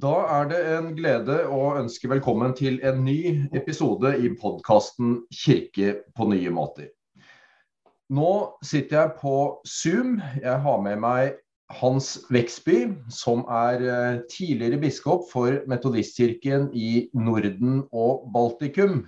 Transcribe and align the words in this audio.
Da 0.00 0.12
er 0.32 0.46
det 0.48 0.58
en 0.72 0.86
glede 0.96 1.34
å 1.52 1.74
ønske 1.76 2.08
velkommen 2.08 2.54
til 2.56 2.78
en 2.86 3.02
ny 3.04 3.50
episode 3.58 4.14
i 4.16 4.30
podkasten 4.32 5.18
'Kirke 5.28 5.90
på 6.16 6.28
nye 6.30 6.52
måter'. 6.56 6.88
Nå 8.08 8.30
sitter 8.64 8.96
jeg 8.96 9.10
på 9.18 9.34
Zoom. 9.68 10.14
Jeg 10.40 10.56
har 10.64 10.78
med 10.80 11.02
meg 11.02 11.34
Hans 11.82 12.14
Veksby, 12.32 12.78
som 13.12 13.42
er 13.44 13.84
eh, 13.84 14.22
tidligere 14.32 14.80
biskop 14.80 15.26
for 15.32 15.58
Metodistkirken 15.68 16.70
i 16.72 17.10
Norden 17.12 17.82
og 17.92 18.30
Baltikum. 18.32 19.02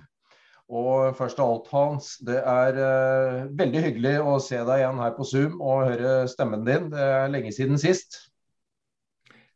Og 0.69 1.15
først 1.17 1.41
av 1.41 1.55
alt, 1.55 1.71
Hans, 1.73 2.11
det 2.21 2.37
er 2.37 2.77
eh, 2.83 3.49
veldig 3.49 3.83
hyggelig 3.87 4.13
å 4.21 4.37
se 4.37 4.61
deg 4.61 4.83
igjen 4.83 5.01
her 5.01 5.17
på 5.17 5.25
Zoom 5.25 5.57
og 5.57 5.87
høre 5.89 6.13
stemmen 6.29 6.69
din. 6.69 6.91
Det 6.93 7.01
er 7.01 7.33
lenge 7.33 7.55
siden 7.55 7.81
sist. 7.81 8.21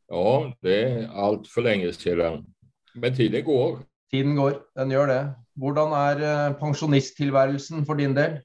Ja, 0.08 0.54
det 0.62 0.84
är 0.84 1.08
allt 1.08 1.48
för 1.48 1.62
länge 1.62 1.94
sedan. 1.94 2.46
Men 2.94 3.16
tiden 3.16 3.44
går. 3.44 3.80
Tiden 4.12 4.36
går, 4.36 4.62
den 4.76 4.92
gjør 4.92 5.08
det. 5.08 5.24
Hvordan 5.58 5.94
er 5.94 6.22
eh, 6.24 6.54
pensjonisttilværelsen 6.60 7.86
for 7.86 8.00
din 8.00 8.16
del? 8.16 8.40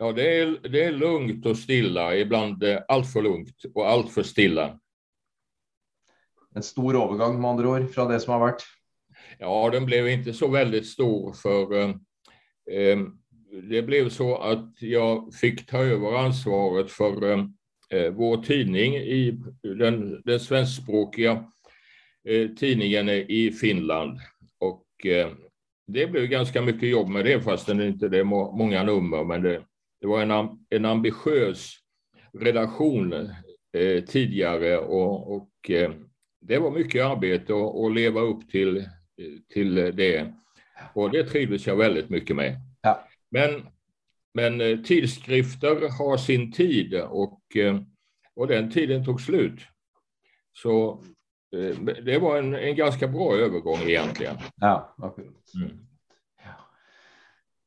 Ja, 0.00 0.12
det 0.12 0.40
är, 0.40 0.68
det 0.68 0.84
är 0.84 0.92
lugnt 0.92 1.46
och 1.46 1.56
stilla, 1.56 2.16
ibland 2.16 2.64
allt 2.88 3.12
för 3.12 3.22
lugnt 3.22 3.64
och 3.74 3.88
allt 3.88 4.12
för 4.12 4.22
stilla. 4.22 4.78
En 6.54 6.62
stor 6.62 6.96
overgang 6.96 7.40
med 7.40 7.50
andra 7.50 7.68
ord 7.68 7.90
fra 7.90 8.08
det 8.08 8.20
som 8.20 8.32
har 8.32 8.40
vært? 8.40 8.62
Ja, 9.38 9.70
den 9.70 9.86
blev 9.86 10.08
inte 10.08 10.32
så 10.32 10.48
väldigt 10.48 10.86
stor 10.86 11.32
för 11.32 11.74
eh, 11.74 11.90
eh 12.70 12.98
det 13.62 13.82
blev 13.82 14.08
så 14.08 14.36
att 14.36 14.82
jag 14.82 15.34
fick 15.34 15.66
ta 15.66 15.78
över 15.78 16.18
ansvaret 16.18 16.90
för 16.90 17.30
eh, 17.30 17.44
vår 18.12 18.42
tidning 18.42 18.96
i 18.96 19.38
den, 19.62 20.22
den 20.24 20.40
svenskspråkiga 20.40 21.44
eh, 22.28 22.48
tidningen 22.48 23.08
i 23.08 23.52
Finland. 23.60 24.18
Och 24.58 25.06
eh, 25.06 25.28
det 25.86 26.06
blev 26.06 26.26
ganska 26.26 26.62
mycket 26.62 26.88
jobb 26.88 27.08
med 27.08 27.24
det, 27.24 27.40
fastän 27.40 27.78
det 27.78 27.86
inte 27.86 28.06
är 28.06 28.24
må, 28.24 28.52
många 28.56 28.82
nummer. 28.82 29.24
Men 29.24 29.42
det, 29.42 29.62
det 30.00 30.06
var 30.06 30.22
en, 30.22 30.58
en 30.70 30.84
ambitiös 30.84 31.74
redaktion 32.38 33.12
eh, 33.72 34.04
tidigare 34.04 34.78
och, 34.78 35.36
och 35.36 35.70
eh, 35.70 35.92
det 36.40 36.58
var 36.58 36.70
mycket 36.70 37.04
arbete 37.04 37.52
att 37.54 37.94
leva 37.94 38.20
upp 38.20 38.50
till, 38.50 38.84
till 39.52 39.74
det. 39.74 40.34
Och 40.94 41.10
det 41.10 41.24
trivdes 41.24 41.66
jag 41.66 41.76
väldigt 41.76 42.08
mycket 42.08 42.36
med. 42.36 42.56
Ja. 42.82 43.08
Men 43.30 43.66
men 44.34 44.60
eh, 44.60 44.78
tidskrifter 44.78 45.88
har 45.98 46.16
sin 46.16 46.52
tid 46.52 46.94
och, 46.94 47.56
eh, 47.56 47.80
och 48.36 48.46
den 48.46 48.70
tiden 48.70 49.04
tog 49.04 49.20
slut. 49.20 49.60
Så 50.52 51.02
eh, 51.56 51.76
det 52.04 52.18
var 52.18 52.38
en, 52.38 52.54
en 52.54 52.76
ganska 52.76 53.08
bra 53.08 53.36
övergång 53.36 53.78
egentligen. 53.78 54.36
Ja. 54.56 54.96
Mm. 55.54 55.78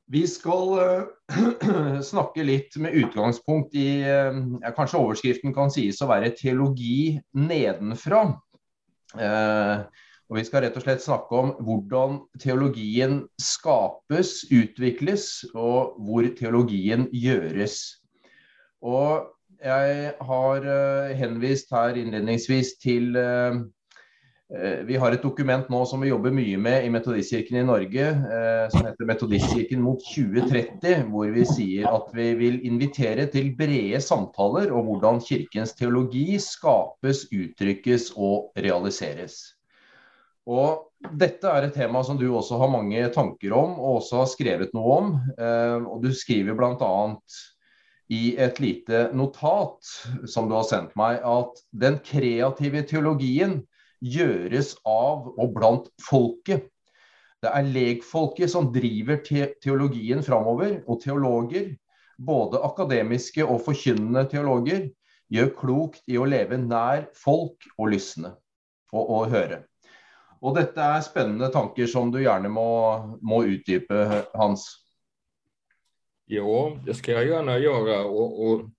Vi 0.05 0.28
skal 0.28 0.80
snakke 2.03 2.44
litt 2.44 2.75
med 2.75 2.94
utgangspunkt 2.94 3.75
i 3.75 4.02
ja, 4.61 4.72
Kanskje 4.75 5.00
overskriften 5.00 5.53
kan 5.55 5.72
sies 5.72 6.02
å 6.03 6.09
være 6.11 6.30
'teologi 6.36 7.22
nedenfra'. 7.33 8.36
Eh, 9.17 9.80
og 10.34 10.39
Vi 10.39 10.48
skal 10.48 10.64
rett 10.66 10.78
og 10.80 10.81
slett 10.81 11.03
snakke 11.03 11.38
om 11.38 11.52
hvordan 11.62 12.16
teologien 12.42 13.20
skapes, 13.38 14.39
utvikles, 14.50 15.44
og 15.53 16.00
hvor 16.02 16.26
teologien 16.39 17.06
gjøres. 17.14 17.76
Og 18.81 19.30
jeg 19.61 20.09
har 20.26 20.66
eh, 20.73 21.14
henvist 21.22 21.70
her 21.78 22.02
innledningsvis 22.02 22.73
til 22.81 23.14
eh, 23.14 23.61
eh, 24.58 24.81
Vi 24.89 24.98
har 24.98 25.14
et 25.14 25.22
dokument 25.22 25.70
nå 25.70 25.86
som 25.86 26.02
vi 26.02 26.10
jobber 26.10 26.33
mye 26.33 26.58
med 26.58 26.89
i 26.89 26.92
Metodistkirken 26.98 27.61
i 27.61 27.70
Norge, 27.70 28.10
som 28.73 28.89
heter 28.89 29.05
'Metodistkirken 29.05 29.86
mot 29.86 30.02
2030', 30.02 31.08
hvor 31.14 31.30
vi 31.30 31.45
sier 31.45 31.94
at 31.94 32.10
vi 32.17 32.32
vil 32.42 32.64
invitere 32.65 33.30
til 33.30 33.54
brede 33.54 34.02
samtaler 34.02 34.73
om 34.73 34.89
hvordan 34.89 35.21
Kirkens 35.21 35.77
teologi 35.77 36.42
skapes, 36.42 37.27
uttrykkes 37.30 38.15
og 38.17 38.50
realiseres. 38.58 39.44
Og 40.49 41.14
dette 41.20 41.48
er 41.48 41.67
et 41.67 41.76
tema 41.76 42.02
som 42.04 42.17
du 42.20 42.26
også 42.31 42.58
har 42.59 42.71
mange 42.71 43.02
tanker 43.15 43.55
om, 43.55 43.77
og 43.80 43.99
også 44.02 44.23
har 44.23 44.31
skrevet 44.31 44.73
noe 44.76 44.98
om. 44.99 45.11
Eh, 45.37 45.80
og 45.87 46.04
du 46.04 46.11
skriver 46.15 46.58
bl.a. 46.58 46.93
i 48.11 48.23
et 48.42 48.59
lite 48.64 49.08
notat 49.15 49.93
som 50.30 50.49
du 50.49 50.58
har 50.58 50.67
sendt 50.67 50.95
meg, 50.99 51.21
at 51.23 51.64
den 51.71 51.99
kreative 52.03 52.83
teologien 52.87 53.61
gjøres 54.03 54.76
av 54.83 55.32
og 55.37 55.55
blant 55.55 55.87
folket. 56.03 56.67
Det 57.43 57.52
er 57.52 57.71
legfolket 57.76 58.52
som 58.52 58.70
driver 58.71 59.20
te 59.23 59.49
teologien 59.64 60.23
framover, 60.23 60.82
og 60.87 61.02
teologer, 61.03 61.73
både 62.23 62.59
akademiske 62.64 63.43
og 63.43 63.64
forkynnende 63.65 64.27
teologer, 64.32 64.87
gjør 65.33 65.52
klokt 65.58 66.03
i 66.08 66.20
å 66.20 66.27
leve 66.30 66.59
nær 66.61 67.08
folk 67.17 67.65
og 67.77 67.89
lysne 67.95 68.36
og, 68.93 69.03
og 69.03 69.32
høre. 69.33 69.64
Og 70.43 70.58
dette 70.58 70.83
er 70.83 71.04
spennende 71.05 71.48
tanker 71.54 71.87
som 71.87 72.09
du 72.11 72.20
gjerne 72.20 72.49
må, 72.52 72.70
må 73.23 73.43
utdype, 73.48 73.99
Hans. 74.36 74.65
Ja, 76.27 76.77
det 76.86 76.93
ska 76.93 77.11
jag 77.11 77.27
gärna 77.27 77.58
göra. 77.58 78.04
Och, 78.05 78.45
och, 78.45 78.70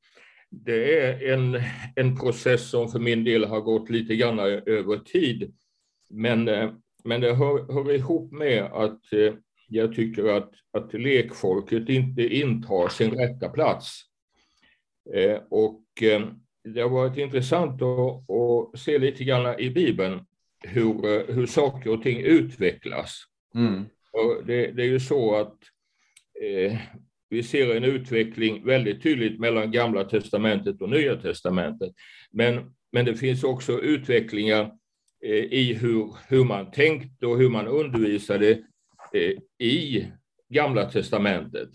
det 0.51 1.01
är 1.01 1.33
en, 1.35 1.63
en 1.97 2.17
process 2.17 2.71
som 2.71 2.89
för 2.89 2.99
min 2.99 3.25
del 3.25 3.45
har 3.45 3.61
gått 3.61 3.91
lite 3.91 4.17
grann 4.17 4.39
över 4.39 4.99
tid. 4.99 5.55
Men, 6.11 6.49
eh, 6.49 6.71
men 7.05 7.21
det 7.21 7.35
hör, 7.35 7.73
hör 7.73 7.93
ihop 7.93 8.33
med 8.33 8.63
att 8.63 9.13
eh, 9.13 9.35
jag 9.69 9.95
tycker 9.95 10.37
att, 10.37 10.51
att 10.73 10.95
lekfolket 10.95 11.89
inte 11.89 12.23
intar 12.23 12.89
sin 12.89 13.11
rätta 13.11 13.49
plats. 13.49 14.01
Eh, 15.15 15.39
och 15.51 15.85
eh, 16.03 16.23
det 16.65 16.81
har 16.81 16.89
varit 16.89 17.19
intressant 17.19 17.83
att, 17.83 18.31
att 18.31 18.81
se 18.81 18.99
lite 18.99 19.25
grann 19.25 19.61
i 19.61 19.71
Bibeln 19.71 20.21
hur, 20.67 21.33
hur 21.33 21.47
saker 21.47 21.91
och 21.91 22.03
ting 22.03 22.21
utvecklas. 22.21 23.25
Mm. 23.55 23.85
Och 24.13 24.47
det, 24.47 24.67
det, 24.67 24.83
är 24.83 24.87
ju 24.87 25.01
så 25.01 25.35
att 25.35 25.59
eh, 26.43 26.77
vi 27.31 27.43
ser 27.43 27.77
en 27.77 27.85
utveckling 27.85 28.65
väldigt 28.65 29.03
tydligt 29.03 29.41
mellan 29.41 29.71
Gamla 29.71 30.05
testamentet 30.05 30.83
och 30.83 30.91
Nya 30.91 31.17
testamentet. 31.17 31.93
Men, 32.31 32.75
men 32.93 33.05
det 33.05 33.15
finns 33.15 33.45
också 33.45 33.81
utvecklingar 33.81 34.73
eh, 35.25 35.45
i 35.45 35.75
hur, 35.81 36.17
hur 36.29 36.45
man 36.45 36.71
tänkte 36.71 37.27
och 37.27 37.39
hur 37.39 37.51
man 37.51 37.67
undervisade 37.67 38.51
eh, 39.13 39.67
i 39.67 40.07
Gamla 40.49 40.91
testamentet. 40.91 41.69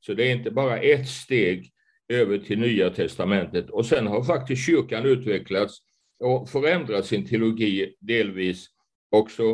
Så 0.00 0.14
det 0.14 0.24
är 0.24 0.32
inte 0.32 0.50
bara 0.50 0.78
ett 0.78 1.08
steg 1.08 1.70
över 2.08 2.38
till 2.38 2.58
Nya 2.58 2.90
testamentet. 2.90 3.70
Och 3.70 3.86
sen 3.86 4.06
har 4.06 4.24
faktiskt 4.24 4.66
kyrkan 4.66 5.06
utvecklats 5.06 5.78
och 6.20 6.48
förändrat 6.48 7.06
sin 7.06 7.26
teologi 7.26 7.96
delvis 8.00 8.66
också 9.10 9.50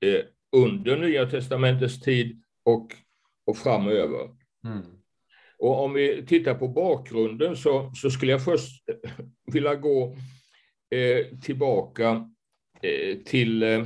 eh, 0.00 0.24
under 0.52 0.96
Nya 0.96 1.26
testamentets 1.26 2.00
tid 2.00 2.42
och, 2.62 2.94
och 3.46 3.56
framöver. 3.56 4.30
Mm. 4.64 4.82
Och 5.58 5.84
om 5.84 5.92
vi 5.92 6.26
tittar 6.26 6.54
på 6.54 6.68
bakgrunden 6.68 7.56
så, 7.56 7.92
så 7.94 8.10
skulle 8.10 8.32
jag 8.32 8.44
först 8.44 8.84
vilja 9.52 9.74
gå 9.74 10.16
eh, 10.90 11.38
tillbaka 11.38 12.30
eh, 12.82 13.18
till 13.18 13.62
eh, 13.62 13.78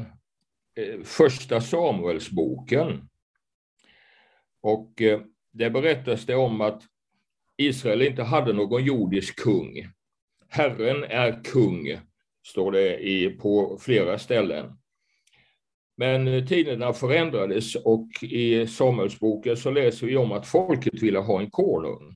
eh, 0.76 1.00
första 1.04 1.60
Samuelsboken. 1.60 3.08
Och 4.62 5.02
eh, 5.02 5.20
där 5.52 5.70
berättas 5.70 6.26
det 6.26 6.34
om 6.34 6.60
att 6.60 6.82
Israel 7.56 8.02
inte 8.02 8.22
hade 8.22 8.52
någon 8.52 8.84
jordisk 8.84 9.36
kung. 9.36 9.88
Herren 10.48 11.04
är 11.04 11.44
kung 11.44 12.00
står 12.46 12.72
det 12.72 12.98
i, 12.98 13.30
på 13.30 13.78
flera 13.80 14.18
ställen. 14.18 14.76
Men 15.96 16.46
tiderna 16.46 16.92
förändrades 16.92 17.74
och 17.76 18.08
i 18.22 18.66
Samuelsboken 18.66 19.56
så 19.56 19.70
läser 19.70 20.06
vi 20.06 20.16
om 20.16 20.32
att 20.32 20.46
folket 20.46 21.02
ville 21.02 21.18
ha 21.18 21.40
en 21.40 21.50
konung. 21.50 22.14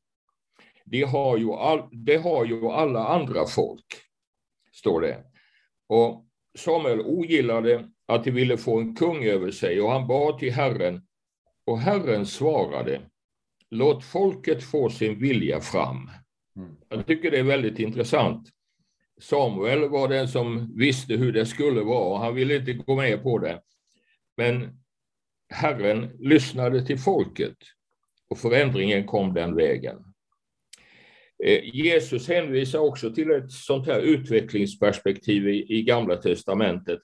Det 0.84 1.02
har 1.02 1.36
ju, 1.36 1.52
all, 1.52 1.88
det 1.92 2.16
har 2.16 2.44
ju 2.44 2.66
alla 2.66 3.06
andra 3.06 3.46
folk, 3.46 3.84
står 4.72 5.00
det. 5.00 5.24
Och 5.88 6.26
Samuel 6.58 7.00
ogillade 7.00 7.88
att 8.06 8.24
de 8.24 8.30
ville 8.30 8.56
få 8.56 8.80
en 8.80 8.96
kung 8.96 9.24
över 9.24 9.50
sig 9.50 9.80
och 9.80 9.90
han 9.90 10.06
bad 10.06 10.38
till 10.38 10.52
Herren 10.52 11.06
och 11.66 11.78
Herren 11.78 12.26
svarade 12.26 13.00
Låt 13.70 14.04
folket 14.04 14.64
få 14.64 14.90
sin 14.90 15.18
vilja 15.18 15.60
fram. 15.60 16.10
Mm. 16.56 16.76
Jag 16.88 17.06
tycker 17.06 17.30
det 17.30 17.38
är 17.38 17.42
väldigt 17.42 17.78
intressant. 17.78 18.48
Samuel 19.20 19.88
var 19.88 20.08
den 20.08 20.28
som 20.28 20.76
visste 20.76 21.14
hur 21.14 21.32
det 21.32 21.46
skulle 21.46 21.80
vara 21.80 22.04
och 22.04 22.18
han 22.18 22.34
ville 22.34 22.56
inte 22.56 22.72
gå 22.72 22.96
med 22.96 23.22
på 23.22 23.38
det. 23.38 23.60
Men 24.36 24.80
Herren 25.48 26.10
lyssnade 26.18 26.86
till 26.86 26.98
folket 26.98 27.56
och 28.30 28.38
förändringen 28.38 29.06
kom 29.06 29.34
den 29.34 29.54
vägen. 29.54 29.96
Eh, 31.44 31.74
Jesus 31.74 32.28
hänvisar 32.28 32.78
också 32.78 33.14
till 33.14 33.30
ett 33.30 33.50
sånt 33.50 33.86
här 33.86 34.00
utvecklingsperspektiv 34.00 35.48
i, 35.48 35.78
i 35.78 35.82
Gamla 35.82 36.16
testamentet. 36.16 37.00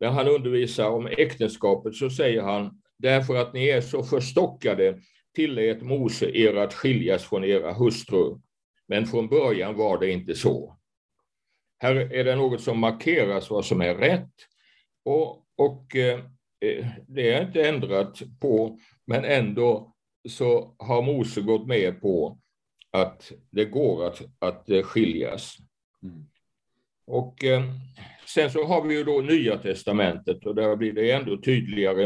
När 0.00 0.08
han 0.08 0.28
undervisar 0.28 0.90
om 0.90 1.06
äktenskapet 1.06 1.94
så 1.94 2.10
säger 2.10 2.42
han, 2.42 2.82
därför 2.98 3.36
att 3.36 3.52
ni 3.52 3.68
är 3.68 3.80
så 3.80 4.02
förstockade 4.02 5.00
tillät 5.34 5.82
Mose 5.82 6.30
er 6.30 6.54
att 6.54 6.74
skiljas 6.74 7.24
från 7.24 7.44
era 7.44 7.72
hustrur, 7.72 8.40
men 8.88 9.06
från 9.06 9.28
början 9.28 9.76
var 9.76 9.98
det 9.98 10.10
inte 10.10 10.34
så. 10.34 10.78
Här 11.78 11.96
är 11.96 12.24
det 12.24 12.36
något 12.36 12.60
som 12.60 12.78
markeras 12.78 13.50
vad 13.50 13.64
som 13.64 13.80
är 13.80 13.94
rätt 13.94 14.32
och, 15.04 15.44
och 15.56 15.96
eh, 15.96 16.20
det 17.06 17.32
är 17.32 17.46
inte 17.46 17.68
ändrat 17.68 18.22
på, 18.40 18.78
men 19.04 19.24
ändå 19.24 19.94
så 20.28 20.74
har 20.78 21.02
Mose 21.02 21.40
gått 21.40 21.66
med 21.66 22.00
på 22.00 22.38
att 22.90 23.32
det 23.50 23.64
går 23.64 24.06
att, 24.06 24.22
att 24.38 24.70
eh, 24.70 24.82
skiljas. 24.82 25.56
Mm. 26.02 26.26
Och 27.06 27.44
eh, 27.44 27.62
sen 28.26 28.50
så 28.50 28.64
har 28.64 28.82
vi 28.82 28.94
ju 28.94 29.04
då 29.04 29.20
Nya 29.20 29.58
Testamentet 29.58 30.46
och 30.46 30.54
där 30.54 30.76
blir 30.76 30.92
det 30.92 31.10
ändå 31.10 31.36
tydligare. 31.36 32.04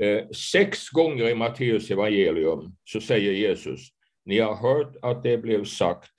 Eh, 0.00 0.28
sex 0.28 0.88
gånger 0.88 1.28
i 1.28 1.34
Matteus 1.34 1.90
evangelium 1.90 2.76
så 2.84 3.00
säger 3.00 3.32
Jesus, 3.32 3.80
ni 4.28 4.38
har 4.38 4.54
hört 4.54 4.96
att 5.02 5.22
det 5.22 5.38
blev 5.38 5.64
sagt, 5.64 6.12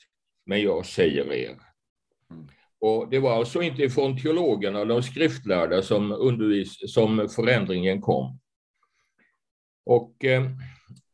men 0.46 0.62
jag 0.62 0.86
säger 0.86 1.34
er. 1.34 1.60
Mm. 2.32 2.48
Och 2.80 3.10
det 3.10 3.20
var 3.20 3.36
alltså 3.36 3.62
inte 3.62 3.90
från 3.90 4.22
teologerna, 4.22 4.86
de 4.86 5.04
skriftlärda, 5.04 5.82
som, 5.82 6.12
undervis, 6.12 6.94
som 6.94 7.30
förändringen 7.30 8.02
kom. 8.02 8.40
Och 9.86 10.26
eh, 10.26 10.44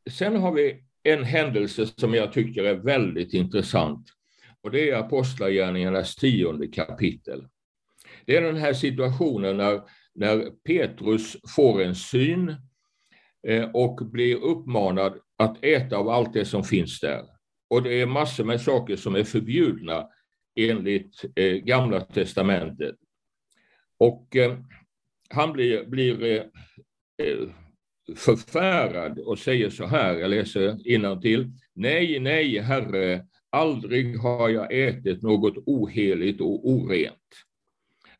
sen 0.09 0.35
har 0.35 0.51
vi 0.51 0.83
en 1.03 1.23
händelse 1.23 1.85
som 1.85 2.13
jag 2.13 2.33
tycker 2.33 2.63
är 2.63 2.75
väldigt 2.75 3.33
intressant. 3.33 4.09
Och 4.61 4.71
det 4.71 4.89
är 4.89 4.97
Apostlagärningarnas 4.97 6.15
tionde 6.15 6.67
kapitel. 6.67 7.47
Det 8.25 8.37
är 8.37 8.41
den 8.41 8.57
här 8.57 8.73
situationen 8.73 9.57
när, 9.57 9.81
när 10.13 10.49
Petrus 10.65 11.37
får 11.55 11.81
en 11.81 11.95
syn 11.95 12.55
eh, 13.47 13.69
och 13.73 13.95
blir 13.95 14.35
uppmanad 14.35 15.19
att 15.37 15.63
äta 15.65 15.97
av 15.97 16.09
allt 16.09 16.33
det 16.33 16.45
som 16.45 16.63
finns 16.63 16.99
där. 16.99 17.23
Och 17.69 17.83
det 17.83 18.01
är 18.01 18.05
massor 18.05 18.43
med 18.43 18.61
saker 18.61 18.95
som 18.95 19.15
är 19.15 19.23
förbjudna 19.23 20.07
enligt 20.55 21.25
eh, 21.35 21.53
Gamla 21.53 22.01
testamentet. 22.01 22.95
Och 23.97 24.35
eh, 24.35 24.57
han 25.29 25.53
blir, 25.53 25.85
blir 25.85 26.23
eh, 26.23 26.43
eh 27.27 27.49
förfärad 28.15 29.19
och 29.19 29.39
säger 29.39 29.69
så 29.69 29.85
här, 29.85 30.15
jag 30.15 30.29
läser 30.29 31.21
till. 31.21 31.51
Nej, 31.73 32.19
nej, 32.19 32.59
Herre, 32.59 33.25
aldrig 33.49 34.19
har 34.19 34.49
jag 34.49 34.87
ätit 34.87 35.21
något 35.21 35.57
oheligt 35.65 36.41
och 36.41 36.69
orent. 36.69 37.15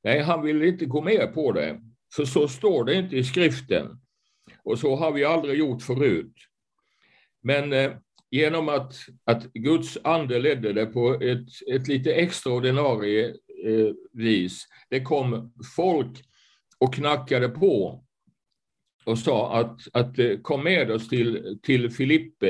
Nej, 0.04 0.22
han 0.22 0.42
vill 0.42 0.64
inte 0.64 0.86
gå 0.86 1.02
med 1.02 1.34
på 1.34 1.52
det, 1.52 1.82
för 2.16 2.26
så 2.26 2.48
står 2.48 2.86
det 2.86 2.96
inte 2.96 3.18
i 3.18 3.24
skriften. 3.24 4.00
Och 4.64 4.80
så 4.80 4.96
har 4.96 5.12
vi 5.12 5.24
aldrig 5.24 5.60
gjort 5.60 5.82
förut. 5.82 6.34
Men 7.46 7.74
eh, 7.74 7.92
genom 8.32 8.70
att, 8.70 8.94
att 9.24 9.54
Guds 9.54 9.98
ande 10.04 10.40
ledde 10.40 10.74
det 10.74 10.86
på 10.86 11.14
ett, 11.14 11.48
ett 11.72 11.88
lite 11.88 12.14
extraordinarie 12.14 13.28
eh, 13.66 13.92
vis. 14.14 14.68
Det 14.90 15.02
kom 15.02 15.54
folk 15.76 16.24
och 16.80 16.94
knackade 16.94 17.50
på 17.50 18.04
och 19.06 19.20
sa 19.20 19.60
att, 19.60 19.80
att 19.94 20.20
eh, 20.20 20.38
kom 20.42 20.64
med 20.64 20.92
oss 20.92 21.10
till, 21.10 21.60
till 21.64 21.92
Filippe. 21.92 22.50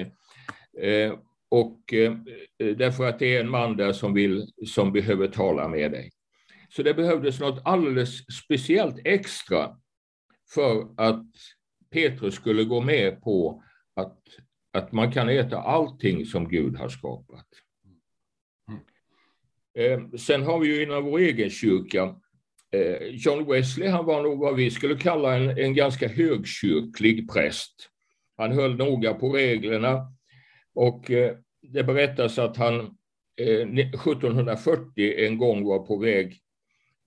Eh, 0.81 1.13
och 1.49 1.93
eh, 1.93 2.13
därför 2.57 3.09
att 3.09 3.19
det 3.19 3.35
är 3.35 3.39
en 3.39 3.49
man 3.49 3.77
där 3.77 3.93
som, 3.93 4.13
vill, 4.13 4.47
som 4.67 4.93
behöver 4.93 5.27
tala 5.27 5.67
med 5.67 5.91
dig. 5.91 6.11
Så 6.69 6.83
det 6.83 6.93
behövdes 6.93 7.39
något 7.39 7.61
alldeles 7.65 8.35
speciellt 8.45 8.95
extra 9.05 9.77
för 10.53 10.87
att 10.97 11.25
Petrus 11.93 12.35
skulle 12.35 12.63
gå 12.63 12.81
med 12.81 13.21
på 13.21 13.63
att, 13.95 14.19
att 14.75 14.91
man 14.91 15.11
kan 15.11 15.29
äta 15.29 15.57
allting 15.57 16.25
som 16.25 16.49
Gud 16.49 16.75
har 16.77 16.89
skapat. 16.89 17.47
Eh, 19.77 19.99
sen 20.17 20.43
har 20.43 20.59
vi 20.59 20.67
ju 20.67 20.83
inom 20.83 21.03
vår 21.03 21.19
egen 21.19 21.49
kyrka 21.49 22.15
Eh, 22.75 23.07
John 23.11 23.45
Wesley 23.51 23.89
han 23.89 24.05
var 24.05 24.23
nog 24.23 24.39
vad 24.39 24.55
vi 24.55 24.71
skulle 24.71 24.95
kalla 24.95 25.35
en, 25.35 25.57
en 25.57 25.73
ganska 25.73 26.07
högkyrklig 26.07 27.31
präst. 27.31 27.89
Han 28.37 28.51
höll 28.51 28.75
noga 28.75 29.13
på 29.13 29.29
reglerna 29.29 30.13
och 30.73 31.11
eh, 31.11 31.35
det 31.61 31.83
berättas 31.83 32.39
att 32.39 32.57
han 32.57 32.79
eh, 33.41 33.69
1740 33.79 35.13
en 35.17 35.37
gång 35.37 35.65
var 35.65 35.79
på 35.79 35.97
väg 35.97 36.37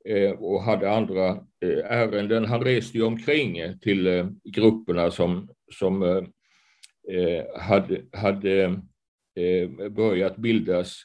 eh, 0.04 0.30
och 0.30 0.62
hade 0.62 0.90
andra 0.90 1.44
ärenden. 1.84 2.44
Han 2.44 2.64
reste 2.64 2.98
ju 2.98 3.04
omkring 3.04 3.78
till 3.80 4.28
grupperna 4.44 5.10
som, 5.10 5.48
som 5.72 6.02
Eh, 7.10 7.60
hade, 7.60 8.02
hade 8.12 8.62
eh, 9.34 9.88
börjat 9.90 10.36
bildas 10.36 11.02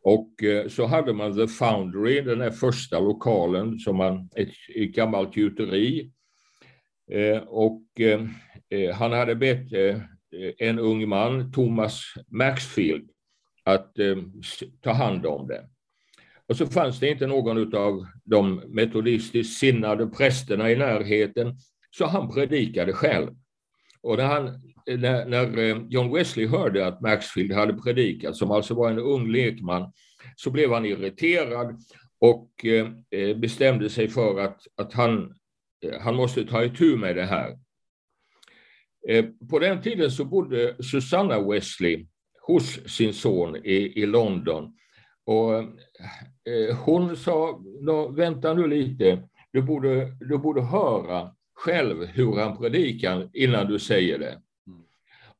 och 0.00 0.42
eh, 0.42 0.68
så 0.68 0.86
hade 0.86 1.12
man 1.12 1.36
The 1.36 1.48
Foundry, 1.48 2.20
den 2.20 2.40
här 2.40 2.50
första 2.50 3.00
lokalen, 3.00 3.78
som 3.78 3.96
man, 3.96 4.30
ett, 4.36 4.48
ett 4.74 4.94
gammalt 4.94 5.36
gjuteri. 5.36 6.12
Eh, 7.10 7.38
och 7.38 7.84
eh, 8.00 8.20
eh 8.68 8.94
han 8.94 9.12
hade 9.12 9.34
bett 9.34 9.66
en 10.58 10.78
ung 10.78 11.08
man, 11.08 11.52
Thomas 11.52 12.02
Maxfield, 12.26 13.10
att 13.64 13.96
ta 14.80 14.92
hand 14.92 15.26
om 15.26 15.46
det. 15.46 15.68
Och 16.46 16.56
så 16.56 16.66
fanns 16.66 17.00
det 17.00 17.10
inte 17.10 17.26
någon 17.26 17.74
av 17.74 18.06
de 18.24 18.54
metodistiskt 18.54 19.58
sinnade 19.58 20.06
prästerna 20.06 20.70
i 20.70 20.76
närheten, 20.76 21.56
så 21.90 22.06
han 22.06 22.34
predikade 22.34 22.92
själv. 22.92 23.30
Och 24.00 24.16
när, 24.16 24.24
han, 24.24 24.44
när, 24.86 25.24
när, 25.24 25.58
eh, 25.58 25.82
John 25.88 26.12
Wesley 26.12 26.46
hörde 26.46 26.86
att 26.86 27.00
Maxfield 27.00 27.52
hade 27.52 27.74
predikat, 27.74 28.36
som 28.36 28.50
alltså 28.50 28.74
var 28.74 28.90
en 28.90 28.98
ung 28.98 29.32
lekman, 29.32 29.92
så 30.36 30.50
blev 30.50 30.72
han 30.72 30.86
irriterad 30.86 31.80
och 32.20 32.64
eh, 32.64 32.88
eh, 33.10 33.36
bestämde 33.36 33.90
sig 33.90 34.08
för 34.08 34.40
att, 34.40 34.60
att 34.76 34.92
han, 34.92 35.34
han 36.00 36.16
måste 36.16 36.44
ta 36.44 36.64
itu 36.64 36.96
med 36.96 37.16
det 37.16 37.24
här. 37.24 37.58
På 39.50 39.58
den 39.58 39.82
tiden 39.82 40.10
så 40.10 40.24
bodde 40.24 40.76
Susanna 40.82 41.40
Wesley 41.40 42.06
hos 42.46 42.88
sin 42.96 43.14
son 43.14 43.56
i, 43.56 44.02
i 44.02 44.06
London. 44.06 44.74
Och 45.24 45.64
hon 46.84 47.16
sa, 47.16 47.60
vänta 48.16 48.54
nu 48.54 48.66
lite, 48.66 49.28
du 49.52 49.62
borde, 49.62 50.16
du 50.20 50.38
borde 50.38 50.62
höra 50.62 51.34
själv 51.58 52.06
hur 52.06 52.36
han 52.36 52.58
predikar 52.58 53.30
innan 53.32 53.66
du 53.66 53.78
säger 53.78 54.18
det. 54.18 54.40
Mm. 54.66 54.82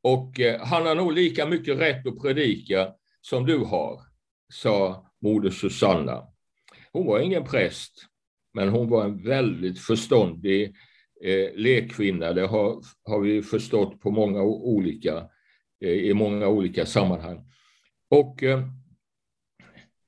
Och 0.02 0.40
han 0.60 0.86
har 0.86 0.94
nog 0.94 1.12
lika 1.12 1.46
mycket 1.46 1.78
rätt 1.78 2.06
att 2.06 2.20
predika 2.20 2.92
som 3.20 3.46
du 3.46 3.58
har 3.58 4.00
sa 4.52 5.06
moder 5.22 5.50
Susanna. 5.50 6.26
Hon 6.92 7.06
var 7.06 7.20
ingen 7.20 7.44
präst, 7.44 8.06
men 8.54 8.68
hon 8.68 8.88
var 8.88 9.04
en 9.04 9.22
väldigt 9.22 9.80
förståndig 9.80 10.74
eh, 11.24 11.54
lekkvinna. 11.54 12.32
Det 12.32 12.46
har, 12.46 12.82
har 13.04 13.20
vi 13.20 13.42
förstått 13.42 14.00
på 14.00 14.10
många 14.10 14.42
olika, 14.42 15.28
eh, 15.80 15.90
i 15.90 16.14
många 16.14 16.48
olika 16.48 16.86
sammanhang. 16.86 17.50
Och 18.08 18.42
eh, 18.42 18.68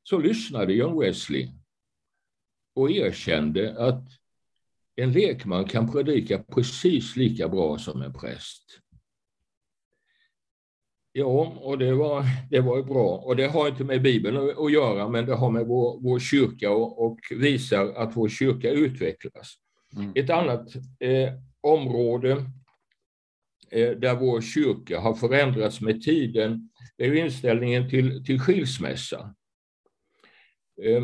så 0.03 0.19
lyssnade 0.19 0.73
John 0.73 1.01
Wesley 1.01 1.49
och 2.75 2.91
erkände 2.91 3.87
att 3.87 4.20
en 5.03 5.13
lekman 5.13 5.65
kan 5.65 5.93
predika 5.93 6.39
precis 6.39 7.17
lika 7.17 7.49
bra 7.49 7.79
som 7.79 8.03
en 8.03 8.13
präst. 8.13 8.81
Ja, 11.13 11.57
och 11.61 11.79
det 11.79 11.95
var, 11.95 12.25
det 12.51 12.61
var 12.61 12.83
bra. 12.83 13.17
Och 13.17 13.37
det 13.37 13.47
har 13.47 13.69
inte 13.69 13.85
med 13.85 14.03
Bibeln 14.03 14.37
att 14.37 14.73
göra, 14.73 15.09
men 15.09 15.27
det 15.27 15.35
har 15.35 15.51
med 15.51 15.67
vår, 15.67 16.01
vår 16.01 16.19
kyrka 16.19 16.71
och, 16.71 17.05
och 17.07 17.19
visar 17.31 17.87
att 17.87 18.17
vår 18.17 18.29
kyrka 18.29 18.71
utvecklas. 18.71 19.55
Mm. 19.97 20.13
Ett 20.15 20.31
annat 20.31 20.77
eh, 20.99 21.33
område 21.61 22.31
eh, 23.71 23.91
där 23.91 24.15
vår 24.15 24.41
kyrka 24.41 25.01
har 25.01 25.15
förändrats 25.15 25.81
med 25.81 26.03
tiden, 26.03 26.71
det 26.97 27.05
är 27.05 27.15
inställningen 27.15 27.91
till, 27.91 28.25
till 28.25 28.41
skilsmässa. 28.41 29.35
Eh, 30.83 31.03